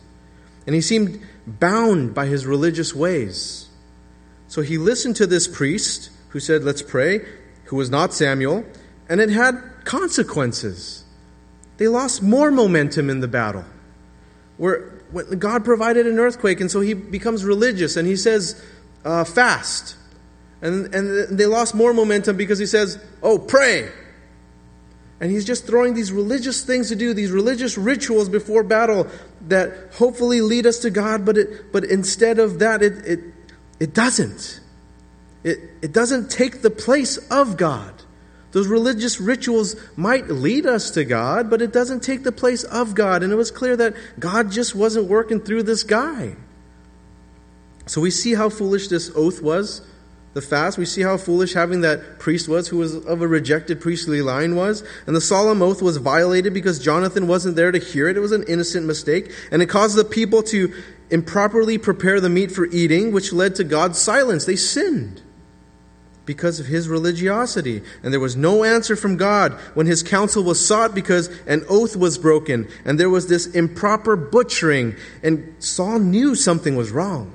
[0.65, 3.69] And he seemed bound by his religious ways.
[4.47, 7.23] So he listened to this priest who said, Let's pray,
[7.65, 8.65] who was not Samuel,
[9.09, 11.03] and it had consequences.
[11.77, 13.65] They lost more momentum in the battle.
[14.57, 14.79] Where
[15.37, 18.61] God provided an earthquake, and so he becomes religious, and he says,
[19.05, 19.95] uh, fast.
[20.61, 23.89] And, and they lost more momentum because he says, oh, pray.
[25.19, 29.07] And he's just throwing these religious things to do, these religious rituals before battle
[29.47, 33.19] that hopefully lead us to God, but, it, but instead of that, it, it,
[33.79, 34.59] it doesn't.
[35.43, 37.96] It, it doesn't take the place of God.
[38.57, 42.95] Those religious rituals might lead us to God, but it doesn't take the place of
[42.95, 43.21] God.
[43.21, 46.35] And it was clear that God just wasn't working through this guy.
[47.85, 49.83] So we see how foolish this oath was,
[50.33, 50.79] the fast.
[50.79, 54.55] We see how foolish having that priest was, who was of a rejected priestly line,
[54.55, 54.83] was.
[55.05, 58.17] And the solemn oath was violated because Jonathan wasn't there to hear it.
[58.17, 59.31] It was an innocent mistake.
[59.51, 60.73] And it caused the people to
[61.11, 64.45] improperly prepare the meat for eating, which led to God's silence.
[64.45, 65.21] They sinned.
[66.27, 67.81] Because of his religiosity.
[68.03, 71.95] And there was no answer from God when his counsel was sought because an oath
[71.95, 74.95] was broken and there was this improper butchering.
[75.23, 77.33] And Saul knew something was wrong.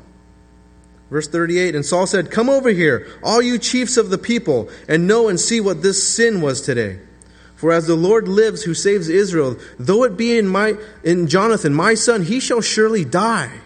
[1.11, 5.09] Verse 38 And Saul said, Come over here, all you chiefs of the people, and
[5.09, 7.01] know and see what this sin was today.
[7.57, 11.73] For as the Lord lives who saves Israel, though it be in, my, in Jonathan,
[11.73, 13.61] my son, he shall surely die.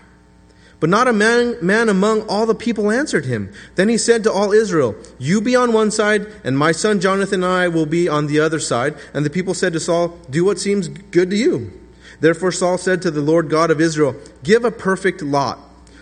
[0.78, 3.52] But not a man, man among all the people answered him.
[3.76, 7.42] Then he said to all Israel, You be on one side, and my son Jonathan
[7.42, 8.94] and I will be on the other side.
[9.14, 11.72] And the people said to Saul, Do what seems good to you.
[12.20, 15.58] Therefore Saul said to the Lord God of Israel, Give a perfect lot.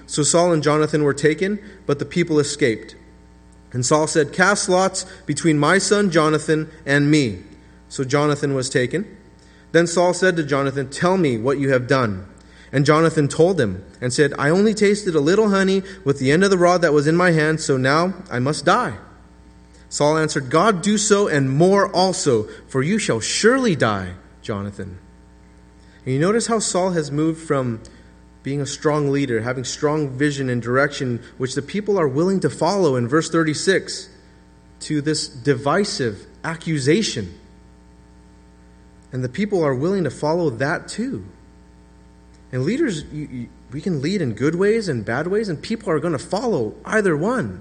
[0.07, 2.97] So Saul and Jonathan were taken, but the people escaped.
[3.73, 7.43] And Saul said, Cast lots between my son Jonathan and me.
[7.89, 9.17] So Jonathan was taken.
[9.73, 12.29] Then Saul said to Jonathan, Tell me what you have done.
[12.75, 16.43] And Jonathan told him and said, I only tasted a little honey with the end
[16.43, 18.99] of the rod that was in my hand, so now I must die.
[19.89, 24.99] Saul answered, God do so and more also, for you shall surely die, Jonathan.
[26.05, 27.81] And you notice how Saul has moved from
[28.43, 32.51] being a strong leader, having strong vision and direction, which the people are willing to
[32.51, 34.09] follow in verse 36,
[34.81, 37.39] to this divisive accusation.
[39.13, 41.25] And the people are willing to follow that too.
[42.55, 45.91] And leaders, you, you, we can lead in good ways and bad ways, and people
[45.91, 47.61] are going to follow either one.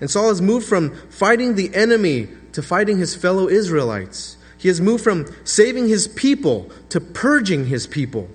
[0.00, 4.36] And Saul has moved from fighting the enemy to fighting his fellow Israelites.
[4.56, 8.28] He has moved from saving his people to purging his people.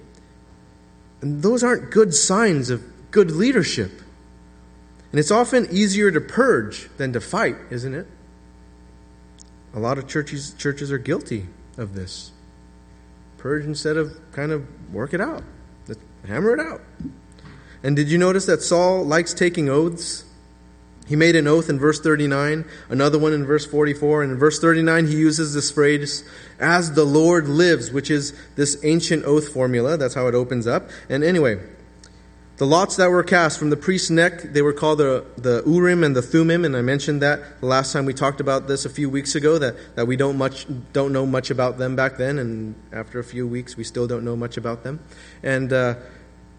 [1.22, 4.02] And those aren't good signs of good leadership.
[5.14, 8.08] And it's often easier to purge than to fight, isn't it?
[9.74, 11.46] A lot of churches, churches are guilty
[11.78, 12.34] of this
[13.46, 15.44] purge instead of kind of work it out.
[15.88, 16.82] Let's hammer it out.
[17.84, 20.24] And did you notice that Saul likes taking oaths?
[21.08, 24.60] He made an oath in verse 39, another one in verse 44, and in verse
[24.60, 26.24] 39 he uses this phrase,
[26.60, 29.98] as the Lord lives, which is this ancient oath formula.
[29.98, 30.90] That's how it opens up.
[31.08, 31.60] And anyway,
[32.58, 36.04] the lots that were cast from the priest's neck, they were called the, the Urim
[36.04, 38.90] and the Thummim, and I mentioned that the last time we talked about this a
[38.90, 42.40] few weeks ago, that, that we don't, much, don't know much about them back then,
[42.40, 45.02] and after a few weeks we still don't know much about them.
[45.44, 45.96] And uh,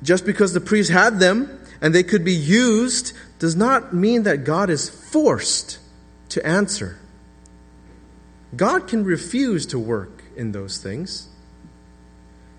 [0.03, 4.45] just because the priest had them and they could be used does not mean that
[4.45, 5.79] God is forced
[6.31, 6.99] to answer.
[8.55, 11.29] God can refuse to work in those things.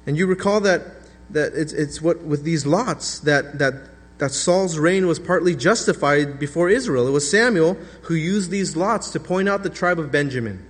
[0.07, 0.81] And you recall that
[1.29, 3.73] that it's, it's what with these lots that, that,
[4.17, 7.07] that Saul's reign was partly justified before Israel.
[7.07, 10.65] It was Samuel who used these lots to point out the tribe of Benjamin,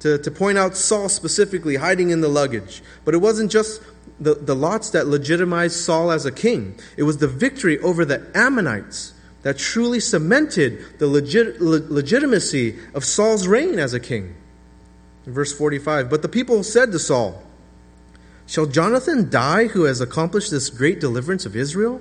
[0.00, 2.82] to, to point out Saul specifically hiding in the luggage.
[3.04, 3.80] But it wasn't just
[4.20, 8.30] the, the lots that legitimized Saul as a king, it was the victory over the
[8.34, 9.12] Ammonites
[9.42, 14.34] that truly cemented the legit, le, legitimacy of Saul's reign as a king.
[15.26, 17.43] In verse 45, but the people said to Saul,
[18.46, 22.00] Shall Jonathan die who has accomplished this great deliverance of Israel?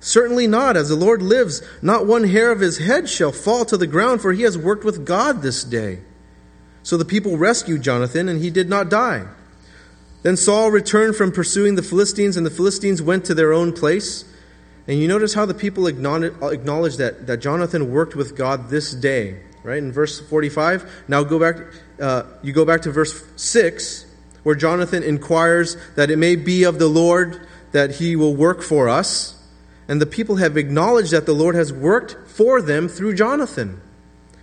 [0.00, 0.76] Certainly not.
[0.76, 4.20] As the Lord lives, not one hair of his head shall fall to the ground,
[4.20, 6.00] for he has worked with God this day.
[6.82, 9.26] So the people rescued Jonathan, and he did not die.
[10.22, 14.24] Then Saul returned from pursuing the Philistines, and the Philistines went to their own place.
[14.86, 19.40] And you notice how the people acknowledge that, that Jonathan worked with God this day,
[19.62, 19.78] right?
[19.78, 21.04] In verse 45.
[21.08, 21.56] Now go back,
[21.98, 24.03] uh, you go back to verse 6
[24.44, 28.88] where Jonathan inquires that it may be of the Lord that he will work for
[28.88, 29.34] us.
[29.88, 33.80] And the people have acknowledged that the Lord has worked for them through Jonathan.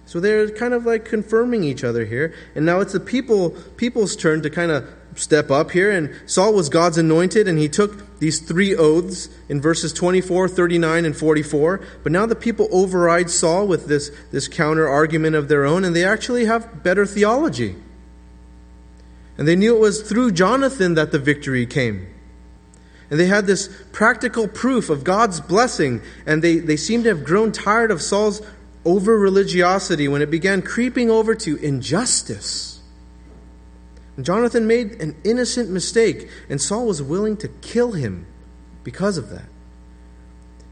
[0.05, 2.33] So they're kind of like confirming each other here.
[2.53, 4.85] And now it's the people people's turn to kind of
[5.15, 5.89] step up here.
[5.89, 11.05] And Saul was God's anointed, and he took these three oaths in verses 24, 39,
[11.05, 11.81] and 44.
[12.03, 15.95] But now the people override Saul with this, this counter argument of their own, and
[15.95, 17.75] they actually have better theology.
[19.37, 22.07] And they knew it was through Jonathan that the victory came.
[23.09, 27.23] And they had this practical proof of God's blessing, and they, they seemed to have
[27.23, 28.41] grown tired of Saul's
[28.85, 32.79] over religiosity when it began creeping over to injustice.
[34.15, 38.25] And Jonathan made an innocent mistake, and Saul was willing to kill him
[38.83, 39.47] because of that.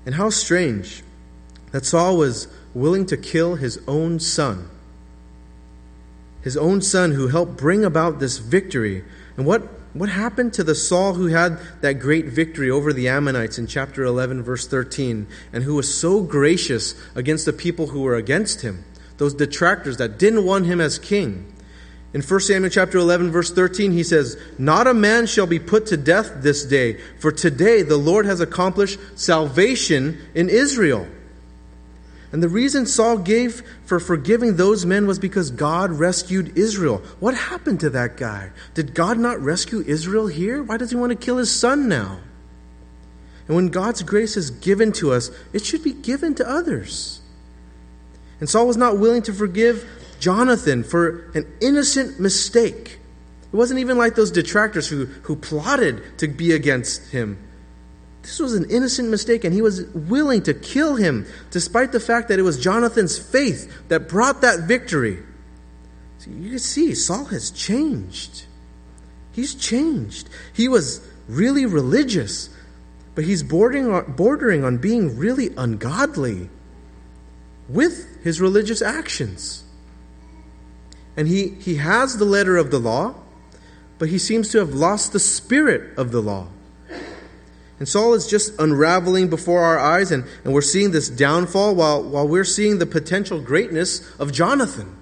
[0.05, 1.03] And how strange
[1.71, 4.69] that Saul was willing to kill his own son
[6.49, 9.03] his own son who helped bring about this victory.
[9.37, 9.61] And what,
[9.93, 14.03] what happened to the Saul who had that great victory over the Ammonites in chapter
[14.03, 18.83] 11, verse 13, and who was so gracious against the people who were against him,
[19.17, 21.53] those detractors that didn't want him as king?
[22.15, 25.85] In 1 Samuel chapter 11 verse 13 he says, "Not a man shall be put
[25.85, 31.05] to death this day, for today the Lord has accomplished salvation in Israel."
[32.31, 37.01] And the reason Saul gave for forgiving those men was because God rescued Israel.
[37.19, 38.51] What happened to that guy?
[38.75, 40.61] Did God not rescue Israel here?
[40.61, 42.19] Why does he want to kill his son now?
[43.47, 47.19] And when God's grace is given to us, it should be given to others.
[48.39, 52.99] And Saul was not willing to forgive Jonathan for an innocent mistake.
[53.51, 57.39] It wasn't even like those detractors who, who plotted to be against him.
[58.21, 62.27] This was an innocent mistake, and he was willing to kill him, despite the fact
[62.27, 65.19] that it was Jonathan's faith that brought that victory.
[66.27, 68.45] You can see Saul has changed.
[69.31, 70.29] He's changed.
[70.53, 72.49] He was really religious,
[73.15, 76.49] but he's bordering on, bordering on being really ungodly
[77.69, 79.63] with his religious actions.
[81.15, 83.15] And he, he has the letter of the law,
[83.97, 86.47] but he seems to have lost the spirit of the law.
[87.79, 92.03] And Saul is just unraveling before our eyes, and, and we're seeing this downfall while,
[92.03, 94.97] while we're seeing the potential greatness of Jonathan.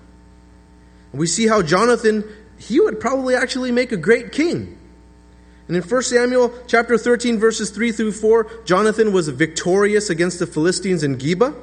[1.11, 2.23] And we see how Jonathan,
[2.59, 4.77] he would probably actually make a great king.
[5.67, 10.47] And in 1 Samuel chapter 13, verses 3 through 4, Jonathan was victorious against the
[10.47, 11.55] Philistines in Geba.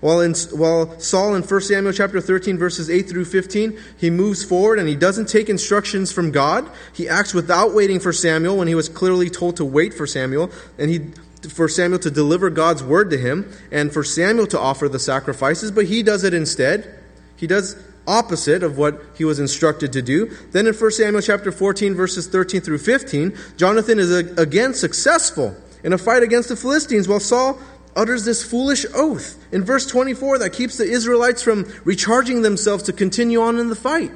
[0.00, 4.44] While, in, while Saul in 1 Samuel chapter 13, verses 8 through 15, he moves
[4.44, 6.70] forward and he doesn't take instructions from God.
[6.92, 10.50] He acts without waiting for Samuel when he was clearly told to wait for Samuel.
[10.78, 11.10] And he
[11.46, 15.70] for Samuel to deliver God's word to him and for Samuel to offer the sacrifices,
[15.70, 16.98] but he does it instead.
[17.36, 17.76] He does
[18.06, 20.26] opposite of what he was instructed to do.
[20.52, 25.92] Then in 1 Samuel chapter 14 verses 13 through 15, Jonathan is again successful in
[25.92, 27.58] a fight against the Philistines while Saul
[27.98, 32.92] utters this foolish oath in verse 24 that keeps the Israelites from recharging themselves to
[32.92, 34.12] continue on in the fight.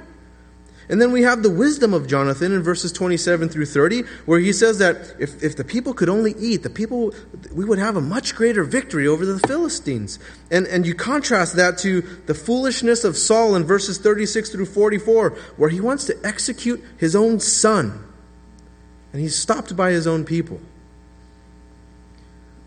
[0.88, 4.52] And then we have the wisdom of Jonathan in verses 27 through 30, where he
[4.52, 7.14] says that if, if the people could only eat, the people,
[7.52, 10.18] we would have a much greater victory over the Philistines.
[10.50, 15.30] And, and you contrast that to the foolishness of Saul in verses 36 through 44,
[15.56, 18.04] where he wants to execute his own son.
[19.12, 20.60] And he's stopped by his own people.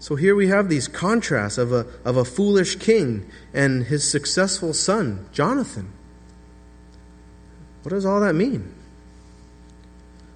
[0.06, 4.72] So here we have these contrasts of a, of a foolish king and his successful
[4.72, 5.92] son, Jonathan.
[7.82, 8.72] What does all that mean?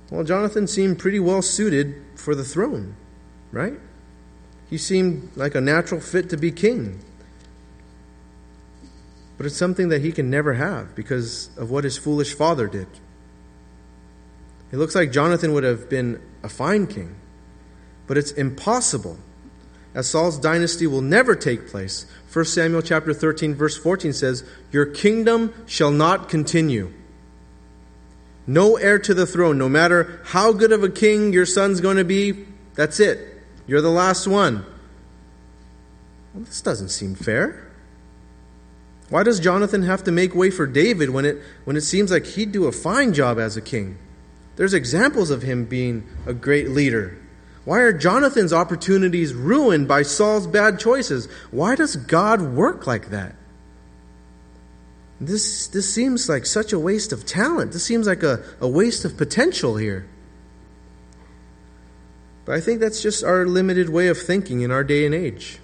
[0.09, 2.95] Well, Jonathan seemed pretty well suited for the throne,
[3.51, 3.75] right?
[4.71, 7.01] He seemed like a natural fit to be king.
[9.37, 12.87] But it's something that he can never have because of what his foolish father did.
[14.71, 17.17] It looks like Jonathan would have been a fine king,
[18.07, 19.19] but it's impossible
[19.93, 22.05] as Saul's dynasty will never take place.
[22.31, 26.93] 1 Samuel chapter 13 verse 14 says, "Your kingdom shall not continue."
[28.45, 29.57] No heir to the throne.
[29.57, 33.19] No matter how good of a king your son's going to be, that's it.
[33.67, 34.65] You're the last one.
[36.33, 37.67] Well, this doesn't seem fair.
[39.09, 42.25] Why does Jonathan have to make way for David when it, when it seems like
[42.25, 43.97] he'd do a fine job as a king?
[44.55, 47.17] There's examples of him being a great leader.
[47.65, 51.27] Why are Jonathan's opportunities ruined by Saul's bad choices?
[51.51, 53.35] Why does God work like that?
[55.21, 57.73] This, this seems like such a waste of talent.
[57.73, 60.07] This seems like a, a waste of potential here.
[62.45, 65.59] But I think that's just our limited way of thinking in our day and age.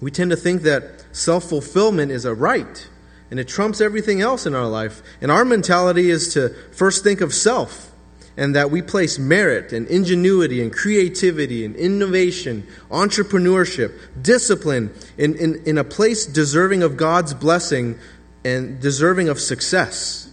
[0.00, 2.88] We tend to think that self fulfillment is a right
[3.30, 5.02] and it trumps everything else in our life.
[5.20, 7.92] And our mentality is to first think of self
[8.36, 15.62] and that we place merit and ingenuity and creativity and innovation, entrepreneurship, discipline in, in,
[15.64, 17.98] in a place deserving of God's blessing
[18.44, 20.30] and deserving of success,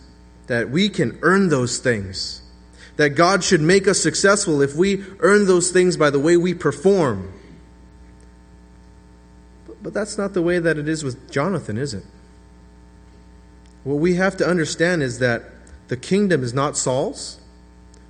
[0.47, 2.41] that we can earn those things.
[2.97, 6.53] That God should make us successful if we earn those things by the way we
[6.53, 7.33] perform.
[9.65, 12.03] But, but that's not the way that it is with Jonathan, is it?
[13.83, 15.43] What we have to understand is that
[15.87, 17.39] the kingdom is not Saul's,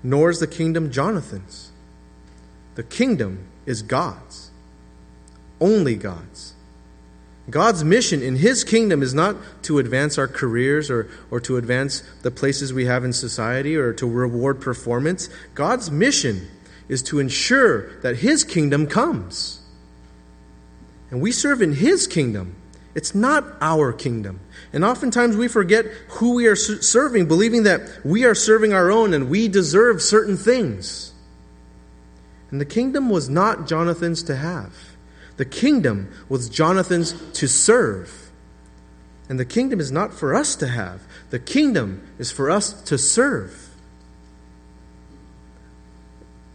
[0.03, 1.71] nor is the kingdom Jonathan's.
[2.75, 4.51] The kingdom is God's,
[5.61, 6.53] only God's.
[7.49, 12.01] God's mission in His kingdom is not to advance our careers or, or to advance
[12.21, 15.29] the places we have in society or to reward performance.
[15.53, 16.47] God's mission
[16.87, 19.61] is to ensure that His kingdom comes.
[21.11, 22.55] And we serve in His kingdom.
[22.95, 24.39] It's not our kingdom.
[24.73, 29.13] And oftentimes we forget who we are serving, believing that we are serving our own
[29.13, 31.13] and we deserve certain things.
[32.49, 34.73] And the kingdom was not Jonathan's to have.
[35.37, 38.31] The kingdom was Jonathan's to serve.
[39.29, 42.97] And the kingdom is not for us to have, the kingdom is for us to
[42.97, 43.69] serve.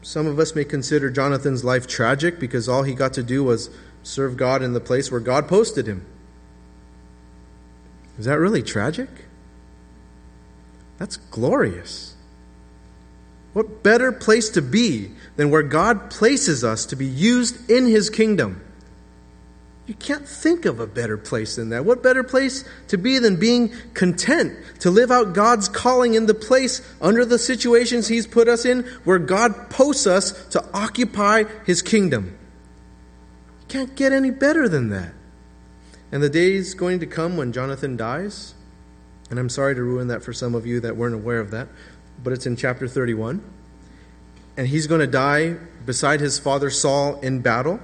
[0.03, 3.71] Some of us may consider Jonathan's life tragic because all he got to do was
[4.03, 6.05] serve God in the place where God posted him.
[8.19, 9.09] Is that really tragic?
[10.99, 12.15] That's glorious.
[13.53, 18.11] What better place to be than where God places us to be used in His
[18.11, 18.65] kingdom?
[19.87, 21.85] You can't think of a better place than that.
[21.85, 26.35] What better place to be than being content to live out God's calling in the
[26.35, 31.81] place under the situations He's put us in where God posts us to occupy His
[31.81, 32.37] kingdom?
[33.63, 35.15] You can't get any better than that.
[36.11, 38.55] And the day is going to come when Jonathan dies.
[39.31, 41.69] And I'm sorry to ruin that for some of you that weren't aware of that,
[42.23, 43.43] but it's in chapter 31.
[44.57, 47.81] And he's going to die beside his father Saul in battle.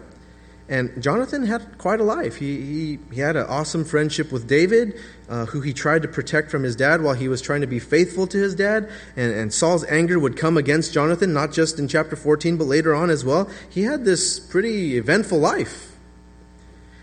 [0.66, 2.37] And Jonathan had quite a life.
[2.37, 4.99] He, he, he had an awesome friendship with David,
[5.29, 7.79] uh, who he tried to protect from his dad while he was trying to be
[7.79, 8.89] faithful to his dad.
[9.14, 12.95] And, and Saul's anger would come against Jonathan, not just in chapter 14, but later
[12.95, 13.51] on as well.
[13.68, 15.93] He had this pretty eventful life.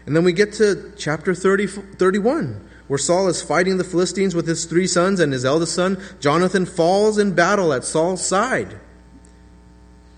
[0.06, 4.48] And then we get to chapter 30, 31, where Saul is fighting the Philistines with
[4.48, 8.80] his three sons, and his eldest son, Jonathan, falls in battle at Saul's side.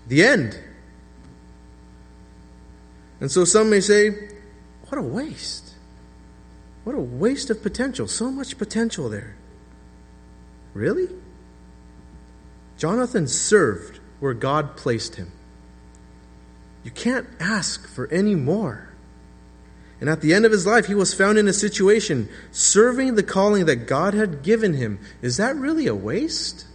[0.08, 0.58] The end.
[3.20, 4.10] And so some may say,
[4.88, 5.72] what a waste.
[6.84, 8.06] What a waste of potential.
[8.06, 9.36] So much potential there.
[10.74, 11.08] Really?
[12.76, 15.30] Jonathan served where God placed him.
[16.82, 18.93] You can't ask for any more.
[20.00, 23.22] And at the end of his life, he was found in a situation serving the
[23.22, 24.98] calling that God had given him.
[25.22, 26.66] Is that really a waste?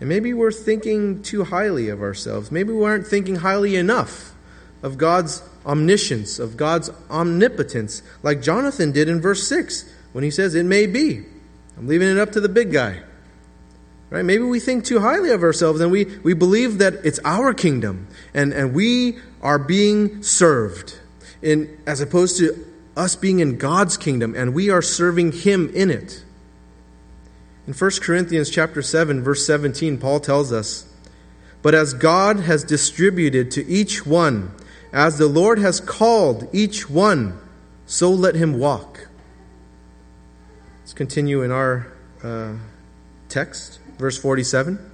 [0.00, 2.52] And maybe we're thinking too highly of ourselves.
[2.52, 4.34] Maybe we aren't thinking highly enough
[4.82, 10.54] of God's omniscience, of God's omnipotence, like Jonathan did in verse 6 when he says,
[10.54, 11.24] It may be.
[11.76, 13.02] I'm leaving it up to the big guy.
[14.10, 14.24] Right?
[14.24, 18.08] Maybe we think too highly of ourselves and we, we believe that it's our kingdom
[18.32, 20.98] and, and we are being served
[21.42, 22.66] in, as opposed to
[22.96, 26.24] us being in God's kingdom and we are serving Him in it.
[27.66, 30.86] In 1 Corinthians chapter 7 verse 17 Paul tells us,
[31.62, 34.50] "But as God has distributed to each one
[34.92, 37.38] as the Lord has called each one,
[37.86, 39.06] so let him walk."
[40.80, 41.86] Let's continue in our
[42.24, 42.54] uh,
[43.28, 44.87] text, verse 47.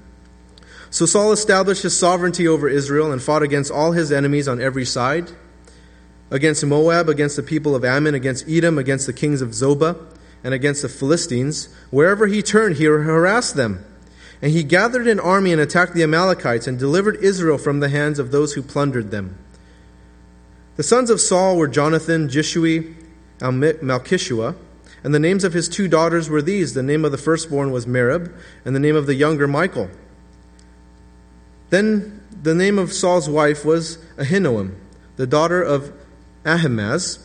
[0.94, 4.84] So Saul established his sovereignty over Israel and fought against all his enemies on every
[4.84, 5.28] side
[6.30, 9.98] against Moab, against the people of Ammon, against Edom, against the kings of Zobah
[10.44, 11.68] and against the Philistines.
[11.90, 13.84] Wherever he turned, he harassed them.
[14.40, 18.20] And he gathered an army and attacked the Amalekites and delivered Israel from the hands
[18.20, 19.36] of those who plundered them.
[20.76, 22.94] The sons of Saul were Jonathan, Jishui,
[23.40, 24.54] and Malchishua.
[25.02, 26.74] And the names of his two daughters were these.
[26.74, 28.32] The name of the firstborn was Merab,
[28.64, 29.90] and the name of the younger Michal.
[31.70, 34.74] Then the name of Saul's wife was Ahinoam,
[35.16, 35.92] the daughter of
[36.44, 37.20] Ahimaaz.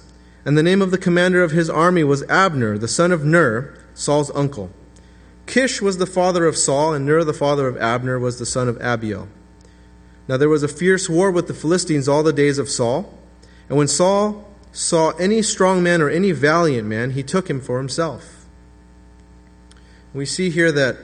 [0.45, 3.77] And the name of the commander of his army was Abner, the son of Ner,
[3.93, 4.71] Saul's uncle.
[5.45, 8.67] Kish was the father of Saul, and Ner, the father of Abner, was the son
[8.67, 9.27] of Abiel.
[10.27, 13.13] Now there was a fierce war with the Philistines all the days of Saul.
[13.67, 17.79] And when Saul saw any strong man or any valiant man, he took him for
[17.79, 18.45] himself.
[20.13, 20.97] We see here that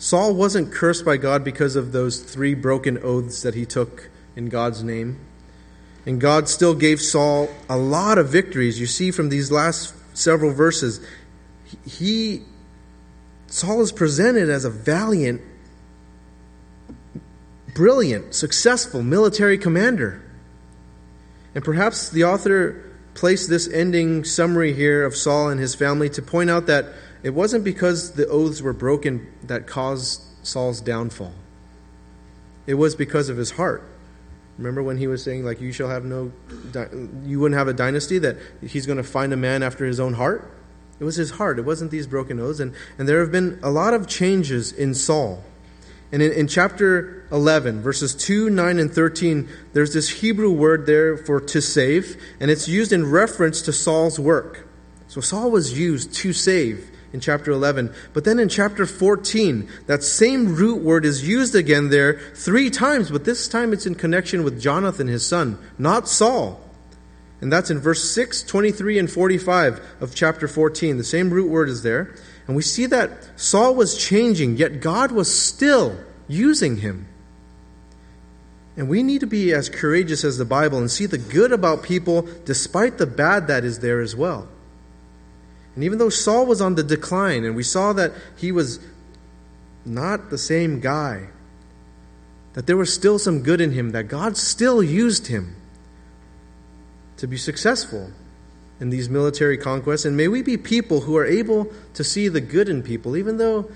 [0.00, 4.48] Saul wasn't cursed by God because of those three broken oaths that he took in
[4.48, 5.20] God's name.
[6.06, 8.80] And God still gave Saul a lot of victories.
[8.80, 11.06] You see from these last several verses,
[11.86, 12.42] he
[13.48, 15.42] Saul is presented as a valiant,
[17.74, 20.22] brilliant, successful military commander.
[21.54, 26.22] And perhaps the author placed this ending summary here of Saul and his family to
[26.22, 26.86] point out that
[27.22, 31.34] it wasn't because the oaths were broken that caused Saul's downfall.
[32.66, 33.82] It was because of his heart.
[34.58, 36.32] Remember when he was saying, like, you shall have no,
[37.24, 40.14] you wouldn't have a dynasty, that he's going to find a man after his own
[40.14, 40.50] heart?
[40.98, 41.58] It was his heart.
[41.58, 42.60] It wasn't these broken oaths.
[42.60, 45.42] And, and there have been a lot of changes in Saul.
[46.12, 51.16] And in, in chapter 11, verses 2, 9, and 13, there's this Hebrew word there
[51.16, 54.66] for to save, and it's used in reference to Saul's work.
[55.08, 57.92] So Saul was used to save in chapter 11.
[58.12, 63.10] But then in chapter 14, that same root word is used again there three times,
[63.10, 66.60] but this time it's in connection with Jonathan, his son, not Saul.
[67.40, 70.98] And that's in verse 6, 23, and 45 of chapter 14.
[70.98, 72.14] The same root word is there.
[72.46, 75.96] And we see that Saul was changing, yet God was still
[76.28, 77.06] using him.
[78.76, 81.82] And we need to be as courageous as the Bible and see the good about
[81.82, 84.48] people despite the bad that is there as well.
[85.74, 88.80] And even though Saul was on the decline, and we saw that he was
[89.84, 91.28] not the same guy,
[92.54, 95.54] that there was still some good in him, that God still used him
[97.16, 98.10] to be successful.
[98.80, 102.40] in these military conquests, and may we be people who are able to see the
[102.40, 103.70] good in people, even though,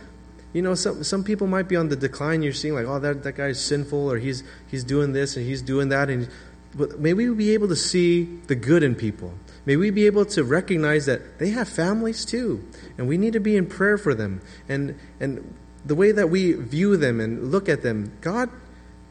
[0.54, 2.42] you know, some, some people might be on the decline.
[2.42, 5.60] You're seeing like, oh, that, that guy's sinful, or he's, he's doing this, and he's
[5.60, 6.08] doing that.
[6.08, 6.28] And,
[6.74, 9.34] but may we be able to see the good in people.
[9.66, 13.40] May we be able to recognize that they have families too, and we need to
[13.40, 14.42] be in prayer for them.
[14.68, 15.54] And, and
[15.84, 18.50] the way that we view them and look at them, God,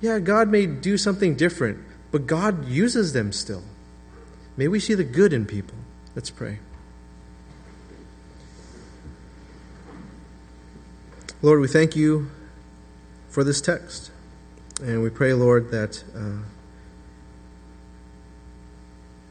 [0.02, 1.80] yeah, God may do something different,
[2.12, 3.64] but God uses them still.
[4.56, 5.78] May we see the good in people.
[6.16, 6.60] Let's pray.
[11.42, 12.30] Lord, we thank you
[13.30, 14.12] for this text.
[14.82, 16.44] And we pray, Lord, that uh,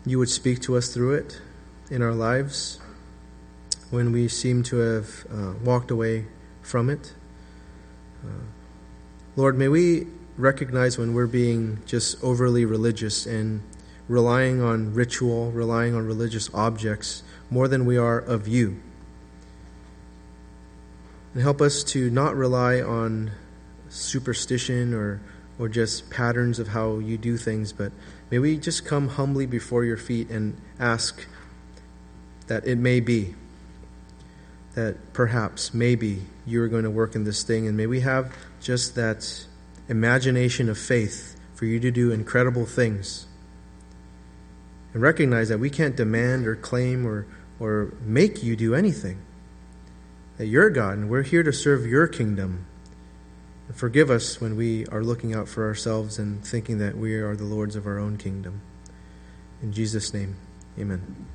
[0.05, 1.41] you would speak to us through it
[1.91, 2.81] in our lives
[3.91, 6.27] when we seem to have uh, walked away
[6.63, 7.15] from it.
[8.25, 8.29] Uh,
[9.37, 13.63] Lord, may we recognize when we're being just overly religious and
[14.09, 18.81] relying on ritual, relying on religious objects more than we are of you.
[21.35, 23.31] And help us to not rely on
[23.89, 25.21] superstition or,
[25.59, 27.93] or just patterns of how you do things, but
[28.33, 31.27] may we just come humbly before your feet and ask
[32.47, 33.35] that it may be,
[34.75, 38.35] that perhaps, maybe, you are going to work in this thing, and may we have
[38.59, 39.45] just that
[39.87, 43.27] imagination of faith for you to do incredible things
[44.95, 47.27] and recognize that we can't demand or claim or,
[47.61, 49.19] or make you do anything.
[50.39, 52.65] That you're God, and we're here to serve your kingdom.
[53.75, 57.45] Forgive us when we are looking out for ourselves and thinking that we are the
[57.45, 58.61] lords of our own kingdom.
[59.63, 60.37] In Jesus' name,
[60.79, 61.27] amen.